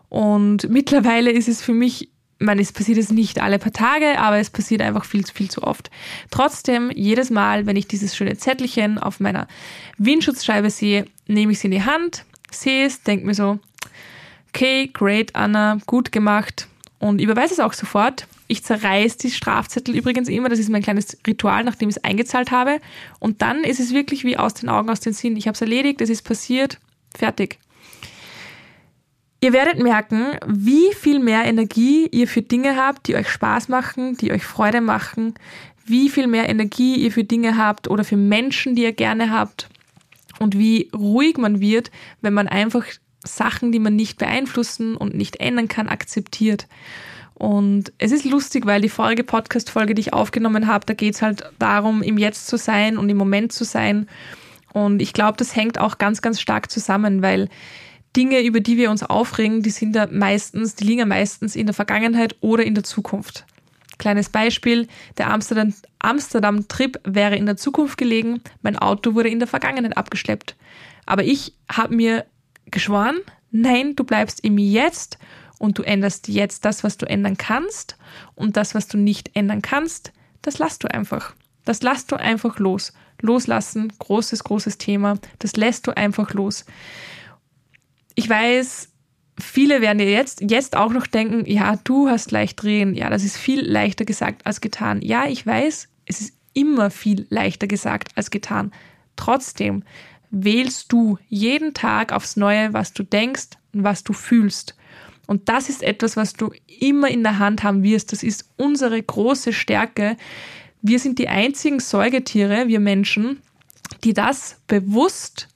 Und 0.10 0.70
mittlerweile 0.70 1.32
ist 1.32 1.48
es 1.48 1.62
für 1.62 1.74
mich, 1.74 2.10
man, 2.40 2.60
es 2.60 2.72
passiert 2.72 2.98
es 2.98 3.12
nicht 3.12 3.42
alle 3.42 3.58
paar 3.58 3.74
Tage, 3.74 4.20
aber 4.20 4.38
es 4.38 4.50
passiert 4.50 4.82
einfach 4.82 5.06
viel, 5.06 5.26
viel 5.26 5.50
zu 5.50 5.64
oft. 5.64 5.90
Trotzdem, 6.30 6.92
jedes 6.94 7.30
Mal, 7.30 7.66
wenn 7.66 7.76
ich 7.76 7.88
dieses 7.88 8.16
schöne 8.16 8.38
Zettelchen 8.38 9.00
auf 9.00 9.20
meiner 9.20 9.48
Windschutzscheibe 9.98 10.70
sehe, 10.70 11.06
nehme 11.28 11.52
ich 11.52 11.58
es 11.60 11.64
in 11.64 11.72
die 11.72 11.84
Hand, 11.84 12.26
sehe 12.52 12.86
es, 12.86 13.02
denke 13.02 13.26
mir 13.26 13.34
so, 13.34 13.60
okay, 14.50 14.90
great, 14.94 15.36
Anna, 15.36 15.80
gut 15.88 16.12
gemacht 16.12 16.68
und 17.00 17.20
überweise 17.20 17.54
es 17.54 17.60
auch 17.60 17.74
sofort 17.74 18.28
ich 18.48 18.64
zerreiße 18.64 19.18
die 19.20 19.32
Strafzettel 19.32 19.96
übrigens 19.96 20.30
immer. 20.30 20.50
Das 20.50 20.60
ist 20.60 20.70
mein 20.70 20.84
kleines 20.84 21.18
Ritual, 21.26 21.64
nachdem 21.64 21.90
ich 21.90 21.98
es 21.98 22.04
eingezahlt 22.04 22.52
habe. 22.52 22.80
Und 23.20 23.42
dann 23.42 23.64
ist 23.64 23.80
es 23.80 23.94
wirklich 23.94 24.24
wie 24.24 24.38
aus 24.38 24.54
den 24.54 24.70
Augen, 24.70 24.90
aus 24.90 25.00
den 25.00 25.14
Sinn. 25.14 25.38
Ich 25.38 25.48
habe 25.48 25.56
es 25.56 25.62
erledigt, 25.62 26.02
es 26.02 26.10
ist 26.10 26.24
passiert, 26.24 26.80
fertig. 27.16 27.60
Ihr 29.42 29.52
werdet 29.52 29.82
merken, 29.84 30.38
wie 30.48 30.94
viel 30.94 31.20
mehr 31.20 31.44
Energie 31.44 32.08
ihr 32.08 32.30
für 32.30 32.42
Dinge 32.42 32.78
habt, 32.78 33.08
die 33.08 33.16
euch 33.16 33.30
Spaß 33.30 33.68
machen, 33.68 34.16
die 34.16 34.32
euch 34.32 34.46
Freude 34.46 34.80
machen, 34.80 35.34
wie 35.86 36.10
viel 36.10 36.28
mehr 36.28 36.48
Energie 36.48 36.96
ihr 36.96 37.12
für 37.12 37.26
Dinge 37.26 37.58
habt 37.58 37.90
oder 37.90 38.06
für 38.06 38.16
Menschen, 38.16 38.76
die 38.76 38.84
ihr 38.84 38.94
gerne 38.94 39.32
habt 39.32 39.70
und 40.40 40.58
wie 40.58 40.90
ruhig 40.96 41.38
man 41.38 41.60
wird, 41.60 41.92
wenn 42.22 42.34
man 42.34 42.48
einfach 42.48 42.86
Sachen, 43.26 43.72
die 43.72 43.80
man 43.80 43.96
nicht 43.96 44.18
beeinflussen 44.18 44.96
und 44.96 45.14
nicht 45.14 45.38
ändern 45.38 45.68
kann, 45.68 45.90
akzeptiert. 45.90 46.68
Und 47.36 47.92
es 47.98 48.12
ist 48.12 48.26
lustig, 48.26 48.66
weil 48.66 48.82
die 48.82 48.90
vorige 48.90 49.24
Podcast-Folge, 49.24 49.96
die 49.96 50.02
ich 50.02 50.14
aufgenommen 50.14 50.68
habe, 50.68 50.86
da 50.86 50.94
geht 50.94 51.16
es 51.16 51.22
halt 51.22 51.44
darum, 51.60 52.02
im 52.02 52.18
Jetzt 52.18 52.48
zu 52.48 52.58
sein 52.58 52.98
und 52.98 53.10
im 53.10 53.18
Moment 53.18 53.52
zu 53.52 53.64
sein. 53.64 54.08
Und 54.74 55.02
ich 55.02 55.14
glaube, 55.14 55.38
das 55.38 55.56
hängt 55.56 55.80
auch 55.80 55.98
ganz, 55.98 56.22
ganz 56.22 56.40
stark 56.40 56.72
zusammen, 56.72 57.22
weil 57.22 57.50
Dinge, 58.16 58.42
über 58.42 58.60
die 58.60 58.78
wir 58.78 58.92
uns 58.92 59.04
aufregen, 59.04 59.64
die 59.64 59.72
sind 59.72 59.96
ja 59.96 60.08
meistens, 60.12 60.76
die 60.76 60.86
liegen 60.86 61.00
ja 61.00 61.06
meistens 61.06 61.56
in 61.56 61.66
der 61.66 61.74
Vergangenheit 61.74 62.36
oder 62.42 62.64
in 62.64 62.76
der 62.76 62.84
Zukunft. 62.84 63.46
Kleines 63.98 64.30
Beispiel, 64.30 64.88
der 65.18 65.32
Amsterdam, 65.32 65.74
Amsterdam-Trip 66.00 67.00
wäre 67.04 67.36
in 67.36 67.46
der 67.46 67.58
Zukunft 67.58 67.98
gelegen, 67.98 68.42
mein 68.62 68.78
Auto 68.78 69.16
wurde 69.16 69.30
in 69.30 69.40
der 69.40 69.48
Vergangenheit 69.48 69.98
abgeschleppt. 69.98 70.56
Aber 71.06 71.24
ich 71.24 71.54
habe 71.72 71.96
mir 71.96 72.26
geschworen, 72.70 73.18
nein, 73.52 73.96
du 73.96 74.04
bleibst 74.04 74.44
im 74.44 74.58
Jetzt 74.58 75.18
und 75.64 75.78
du 75.78 75.84
änderst 75.84 76.28
jetzt 76.28 76.66
das, 76.66 76.84
was 76.84 76.98
du 76.98 77.06
ändern 77.06 77.38
kannst 77.38 77.96
und 78.36 78.58
das, 78.58 78.76
was 78.76 78.90
du 78.90 78.98
nicht 78.98 79.32
ändern 79.34 79.62
kannst, 79.62 80.12
das 80.42 80.60
lässt 80.60 80.84
du 80.84 80.94
einfach. 80.94 81.34
Das 81.64 81.82
lässt 81.82 82.12
du 82.12 82.18
einfach 82.18 82.60
los. 82.60 82.92
Loslassen, 83.22 83.94
großes, 83.98 84.44
großes 84.44 84.78
Thema. 84.78 85.20
Das 85.40 85.56
lässt 85.56 85.88
du 85.88 85.96
einfach 85.96 86.34
los. 86.34 86.66
Ich 88.14 88.28
weiß, 88.28 88.90
viele 89.40 89.80
werden 89.80 90.00
dir 90.00 90.12
jetzt, 90.12 90.42
jetzt 90.42 90.76
auch 90.76 90.92
noch 90.92 91.08
denken, 91.08 91.50
ja, 91.50 91.78
du 91.86 92.10
hast 92.10 92.32
leicht 92.32 92.62
drehen. 92.62 92.94
Ja, 92.94 93.10
das 93.10 93.24
ist 93.24 93.38
viel 93.38 93.62
leichter 93.62 94.04
gesagt 94.04 94.46
als 94.46 94.60
getan. 94.60 95.02
Ja, 95.02 95.28
ich 95.28 95.48
weiß, 95.48 95.88
es 96.06 96.20
ist 96.20 96.34
immer 96.52 96.92
viel 96.92 97.26
leichter 97.30 97.68
gesagt 97.68 98.10
als 98.16 98.32
getan. 98.32 98.74
Trotzdem 99.16 99.86
wählst 100.30 100.92
du 100.92 101.20
jeden 101.30 101.74
Tag 101.74 102.12
aufs 102.12 102.36
Neue, 102.36 102.74
was 102.74 102.92
du 102.92 103.04
denkst 103.04 103.52
und 103.72 103.86
was 103.86 104.04
du 104.04 104.12
fühlst. 104.12 104.76
Und 105.28 105.50
das 105.50 105.70
ist 105.70 105.84
etwas, 105.84 106.18
was 106.18 106.34
du 106.34 106.52
immer 106.68 107.10
in 107.10 107.24
der 107.24 107.40
Hand 107.40 107.64
haben 107.64 107.84
wirst. 107.84 108.12
Das 108.12 108.24
ist 108.24 108.50
unsere 108.58 109.02
große 109.02 109.54
Stärke. 109.54 110.18
Wir 110.82 111.00
sind 111.00 111.18
die 111.20 111.30
einzigen 111.30 111.80
Säugetiere, 111.80 112.68
wir 112.68 112.80
Menschen, 112.80 113.42
die 114.04 114.14
das 114.14 114.58
bewusst 114.68 115.48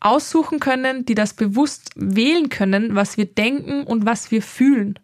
aussuchen 0.00 0.60
können, 0.60 1.04
die 1.04 1.14
das 1.14 1.34
bewusst 1.34 1.90
wählen 1.96 2.48
können, 2.48 2.94
was 2.94 3.16
wir 3.16 3.26
denken 3.26 3.82
und 3.84 4.06
was 4.06 4.30
wir 4.30 4.42
fühlen. 4.42 4.98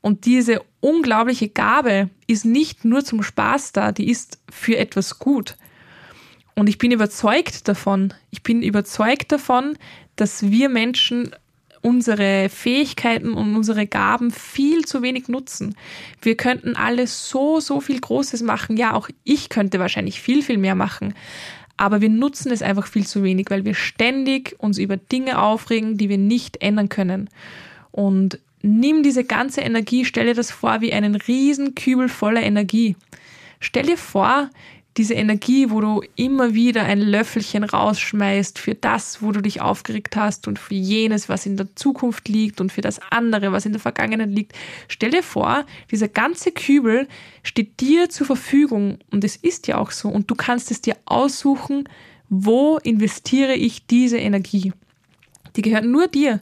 Und 0.00 0.24
diese 0.24 0.62
unglaubliche 0.80 1.48
Gabe 1.48 2.10
ist 2.26 2.44
nicht 2.44 2.84
nur 2.84 3.04
zum 3.04 3.22
Spaß 3.22 3.72
da, 3.72 3.92
die 3.92 4.10
ist 4.10 4.38
für 4.50 4.76
etwas 4.76 5.18
gut. 5.18 5.56
Und 6.54 6.68
ich 6.68 6.78
bin 6.78 6.90
überzeugt 6.90 7.68
davon, 7.68 8.12
ich 8.30 8.42
bin 8.42 8.62
überzeugt 8.62 9.32
davon, 9.32 9.78
dass 10.16 10.50
wir 10.50 10.68
Menschen 10.68 11.34
unsere 11.82 12.48
Fähigkeiten 12.48 13.34
und 13.34 13.54
unsere 13.54 13.86
Gaben 13.86 14.30
viel 14.30 14.84
zu 14.84 15.02
wenig 15.02 15.28
nutzen. 15.28 15.74
Wir 16.22 16.36
könnten 16.36 16.76
alles 16.76 17.28
so, 17.28 17.60
so 17.60 17.80
viel 17.80 18.00
Großes 18.00 18.42
machen. 18.42 18.76
Ja, 18.76 18.94
auch 18.94 19.08
ich 19.24 19.48
könnte 19.48 19.78
wahrscheinlich 19.78 20.20
viel, 20.20 20.42
viel 20.42 20.58
mehr 20.58 20.76
machen. 20.76 21.14
Aber 21.76 22.00
wir 22.00 22.08
nutzen 22.08 22.52
es 22.52 22.62
einfach 22.62 22.86
viel 22.86 23.06
zu 23.06 23.24
wenig, 23.24 23.46
weil 23.50 23.64
wir 23.64 23.74
ständig 23.74 24.54
uns 24.58 24.78
über 24.78 24.96
Dinge 24.96 25.42
aufregen, 25.42 25.98
die 25.98 26.08
wir 26.08 26.18
nicht 26.18 26.62
ändern 26.62 26.88
können. 26.88 27.28
Und 27.90 28.38
nimm 28.62 29.02
diese 29.02 29.24
ganze 29.24 29.62
Energie, 29.62 30.04
stell 30.04 30.26
dir 30.26 30.34
das 30.34 30.52
vor 30.52 30.80
wie 30.80 30.92
einen 30.92 31.16
riesen 31.16 31.74
Kübel 31.74 32.08
voller 32.08 32.42
Energie. 32.42 32.96
Stell 33.58 33.86
dir 33.86 33.98
vor, 33.98 34.50
diese 34.96 35.14
Energie, 35.14 35.70
wo 35.70 35.80
du 35.80 36.02
immer 36.16 36.54
wieder 36.54 36.84
ein 36.84 37.00
Löffelchen 37.00 37.64
rausschmeißt 37.64 38.58
für 38.58 38.74
das, 38.74 39.22
wo 39.22 39.32
du 39.32 39.40
dich 39.40 39.60
aufgeregt 39.60 40.16
hast 40.16 40.48
und 40.48 40.58
für 40.58 40.74
jenes, 40.74 41.28
was 41.28 41.46
in 41.46 41.56
der 41.56 41.74
Zukunft 41.76 42.28
liegt 42.28 42.60
und 42.60 42.70
für 42.70 42.82
das 42.82 43.00
andere, 43.10 43.52
was 43.52 43.64
in 43.64 43.72
der 43.72 43.80
Vergangenheit 43.80 44.30
liegt. 44.30 44.52
Stell 44.88 45.10
dir 45.10 45.22
vor, 45.22 45.64
dieser 45.90 46.08
ganze 46.08 46.52
Kübel 46.52 47.08
steht 47.42 47.80
dir 47.80 48.10
zur 48.10 48.26
Verfügung 48.26 48.98
und 49.10 49.24
es 49.24 49.36
ist 49.36 49.66
ja 49.66 49.78
auch 49.78 49.90
so 49.90 50.08
und 50.08 50.30
du 50.30 50.34
kannst 50.34 50.70
es 50.70 50.82
dir 50.82 50.96
aussuchen, 51.06 51.88
wo 52.28 52.78
investiere 52.78 53.54
ich 53.54 53.86
diese 53.86 54.18
Energie. 54.18 54.72
Die 55.56 55.62
gehört 55.62 55.84
nur 55.84 56.08
dir. 56.08 56.40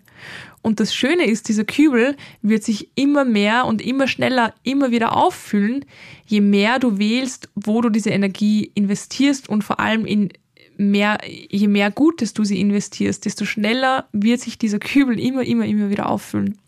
Und 0.63 0.79
das 0.79 0.95
Schöne 0.95 1.25
ist, 1.25 1.49
dieser 1.49 1.65
Kübel 1.65 2.17
wird 2.43 2.63
sich 2.65 2.91
immer 2.95 3.25
mehr 3.25 3.65
und 3.65 3.81
immer 3.81 4.07
schneller 4.07 4.55
immer 4.63 4.91
wieder 4.91 5.17
auffüllen, 5.17 5.87
je 6.27 6.43
mehr 6.43 6.79
du 6.79 6.99
wählst, 6.99 7.49
wo 7.55 7.81
du 7.81 7.89
diese 7.89 8.11
Energie 8.11 8.71
investierst 8.75 9.49
und 9.49 9.65
vor 9.65 9.81
allem 9.81 10.05
in 10.05 10.31
mehr, 10.77 11.19
je 11.25 11.69
mehr 11.69 11.91
Gutes 11.91 12.35
du 12.35 12.45
sie 12.45 12.61
investierst, 12.61 13.25
desto 13.25 13.45
schneller 13.45 14.09
wird 14.13 14.41
sich 14.41 14.59
dieser 14.59 14.79
Kübel 14.79 15.19
immer, 15.19 15.43
immer, 15.45 15.65
immer 15.65 15.91
wieder 15.91 16.09
auffüllen. 16.09 16.59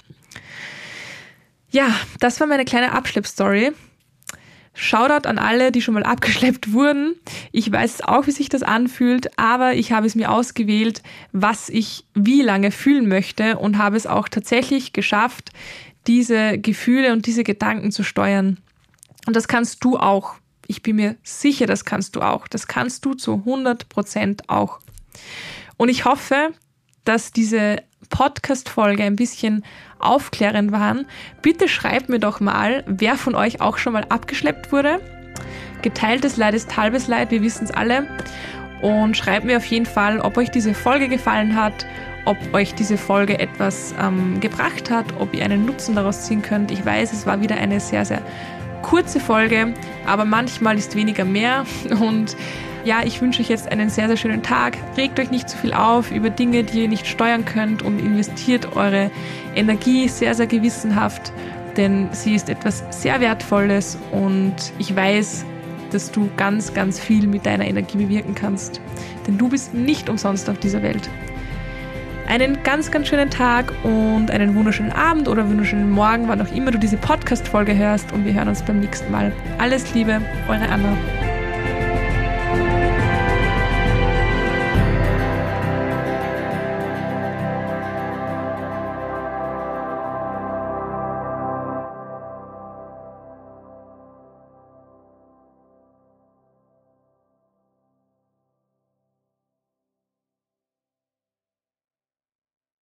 Ja, 1.71 1.95
das 2.21 2.39
war 2.39 2.47
meine 2.47 2.65
kleine 2.65 2.93
Abschleppstory. 2.93 3.73
Shoutout 4.75 5.29
an 5.29 5.39
alle, 5.39 5.71
die 5.71 5.83
schon 5.83 5.95
mal 5.95 6.03
abgeschleppt 6.03 6.73
wurden. 6.73 7.15
Ich 7.53 7.71
weiß 7.71 8.03
auch, 8.03 8.27
wie 8.27 8.31
sich 8.31 8.49
das 8.49 8.63
anfühlt, 8.63 9.39
aber 9.39 9.75
ich 9.75 9.93
habe 9.93 10.07
es 10.07 10.15
mir 10.15 10.31
ausgewählt, 10.31 11.03
was 11.33 11.69
ich 11.69 12.07
wie 12.15 12.41
lange 12.41 12.71
fühlen 12.71 13.07
möchte 13.07 13.59
und 13.59 13.77
habe 13.77 13.97
es 13.97 14.07
auch 14.07 14.29
tatsächlich 14.29 14.93
geschafft, 14.93 15.51
diese 16.07 16.59
Gefühle 16.59 17.13
und 17.13 17.27
diese 17.27 17.45
Gedanken 17.45 17.93
zu 17.93 18.03
steuern. 18.03 18.59
Und 19.27 19.37
das 19.37 19.47
kannst 19.47 19.85
du 19.85 19.99
auch. 19.99 20.35
Ich 20.67 20.83
bin 20.83 20.97
mir 20.97 21.17
sicher, 21.23 21.67
das 21.67 21.85
kannst 21.85 22.17
du 22.17 22.23
auch. 22.23 22.49
Das 22.49 22.67
kannst 22.67 23.05
du 23.05 23.15
zu 23.15 23.35
100 23.35 23.89
Prozent 23.89 24.49
auch. 24.49 24.81
Und 25.77 25.91
ich 25.91 26.05
hoffe, 26.05 26.51
dass 27.05 27.33
diese 27.33 27.83
Podcast-Folge 28.13 29.03
ein 29.03 29.17
bisschen 29.17 29.65
aufklärend 29.99 30.71
waren, 30.71 31.07
bitte 31.41 31.67
schreibt 31.67 32.09
mir 32.09 32.21
doch 32.21 32.39
mal, 32.39 32.85
wer 32.87 33.17
von 33.17 33.35
euch 33.35 33.61
auch 33.61 33.79
schon 33.79 33.95
mal 33.95 34.05
abgeschleppt 34.09 34.71
wurde. 34.71 35.01
Geteiltes 35.83 36.37
Leid 36.37 36.55
ist 36.55 36.77
halbes 36.77 37.09
Leid, 37.09 37.33
wir 37.33 37.43
wissen 37.43 37.65
es 37.65 37.73
alle. 37.73 38.07
Und 38.83 39.17
schreibt 39.17 39.45
mir 39.45 39.57
auf 39.57 39.65
jeden 39.67 39.87
Fall, 39.87 40.21
ob 40.21 40.37
euch 40.37 40.51
diese 40.51 40.75
Folge 40.75 41.09
gefallen 41.09 41.57
hat, 41.57 41.87
ob 42.25 42.37
euch 42.53 42.75
diese 42.75 42.99
Folge 42.99 43.39
etwas 43.39 43.95
ähm, 44.01 44.39
gebracht 44.41 44.91
hat, 44.91 45.07
ob 45.19 45.35
ihr 45.35 45.45
einen 45.45 45.67
Nutzen 45.67 45.95
daraus 45.97 46.23
ziehen 46.27 46.43
könnt. 46.43 46.71
Ich 46.71 46.85
weiß, 46.85 47.13
es 47.13 47.27
war 47.27 47.41
wieder 47.41 47.57
eine 47.57 47.81
sehr, 47.81 48.05
sehr 48.05 48.23
kurze 48.83 49.21
Folge, 49.21 49.75
aber 50.07 50.25
manchmal 50.25 50.77
ist 50.77 50.95
weniger 50.95 51.25
mehr 51.25 51.65
und 52.01 52.37
ja, 52.85 53.03
ich 53.05 53.21
wünsche 53.21 53.43
euch 53.43 53.49
jetzt 53.49 53.71
einen 53.71 53.89
sehr, 53.91 54.09
sehr 54.09 54.17
schönen 54.17 54.43
Tag. 54.43 54.77
Regt 54.97 55.19
euch 55.21 55.31
nicht 55.31 55.49
zu 55.49 55.57
viel 55.57 55.73
auf 55.73 56.11
über 56.11 56.31
Dinge, 56.31 56.65
die 56.65 56.83
ihr 56.83 56.89
nicht 56.89 57.07
steuern 57.07 57.45
könnt 57.45 57.83
und 57.83 57.99
investiert 57.99 58.77
eure 58.77 59.11
Energie 59.55 60.09
sehr, 60.09 60.35
sehr 60.35 60.47
gewissenhaft, 60.47 61.33
denn 61.77 62.09
sie 62.13 62.35
ist 62.35 62.49
etwas 62.49 62.85
sehr 62.91 63.21
Wertvolles 63.21 63.99
und 64.11 64.55
ich 64.79 64.95
weiß, 64.95 65.45
dass 65.91 66.11
du 66.11 66.29
ganz, 66.37 66.75
ganz 66.75 66.99
viel 66.99 67.27
mit 67.27 67.47
deiner 67.47 67.67
Energie 67.67 67.99
bewirken 67.99 68.35
kannst. 68.35 68.81
Denn 69.27 69.39
du 69.39 69.49
bist 69.49 69.75
nicht 69.75 70.09
umsonst 70.09 70.49
auf 70.49 70.59
dieser 70.59 70.83
Welt. 70.83 71.09
Einen 72.29 72.63
ganz, 72.63 72.91
ganz 72.91 73.09
schönen 73.09 73.31
Tag 73.31 73.73
und 73.83 74.31
einen 74.31 74.55
wunderschönen 74.55 74.93
Abend 74.93 75.29
oder 75.29 75.49
wunderschönen 75.49 75.91
Morgen, 75.91 76.29
wann 76.29 76.41
auch 76.41 76.53
immer 76.55 76.71
du 76.71 76.79
diese 76.79 76.97
Podcast-Folge 76.97 77.77
hörst 77.77 78.13
und 78.13 78.25
wir 78.25 78.33
hören 78.33 78.49
uns 78.49 78.63
beim 78.63 78.81
nächsten 78.81 79.11
Mal. 79.13 79.33
Alles 79.59 79.93
Liebe, 79.93 80.23
eure 80.49 80.69
Anna. 80.69 80.97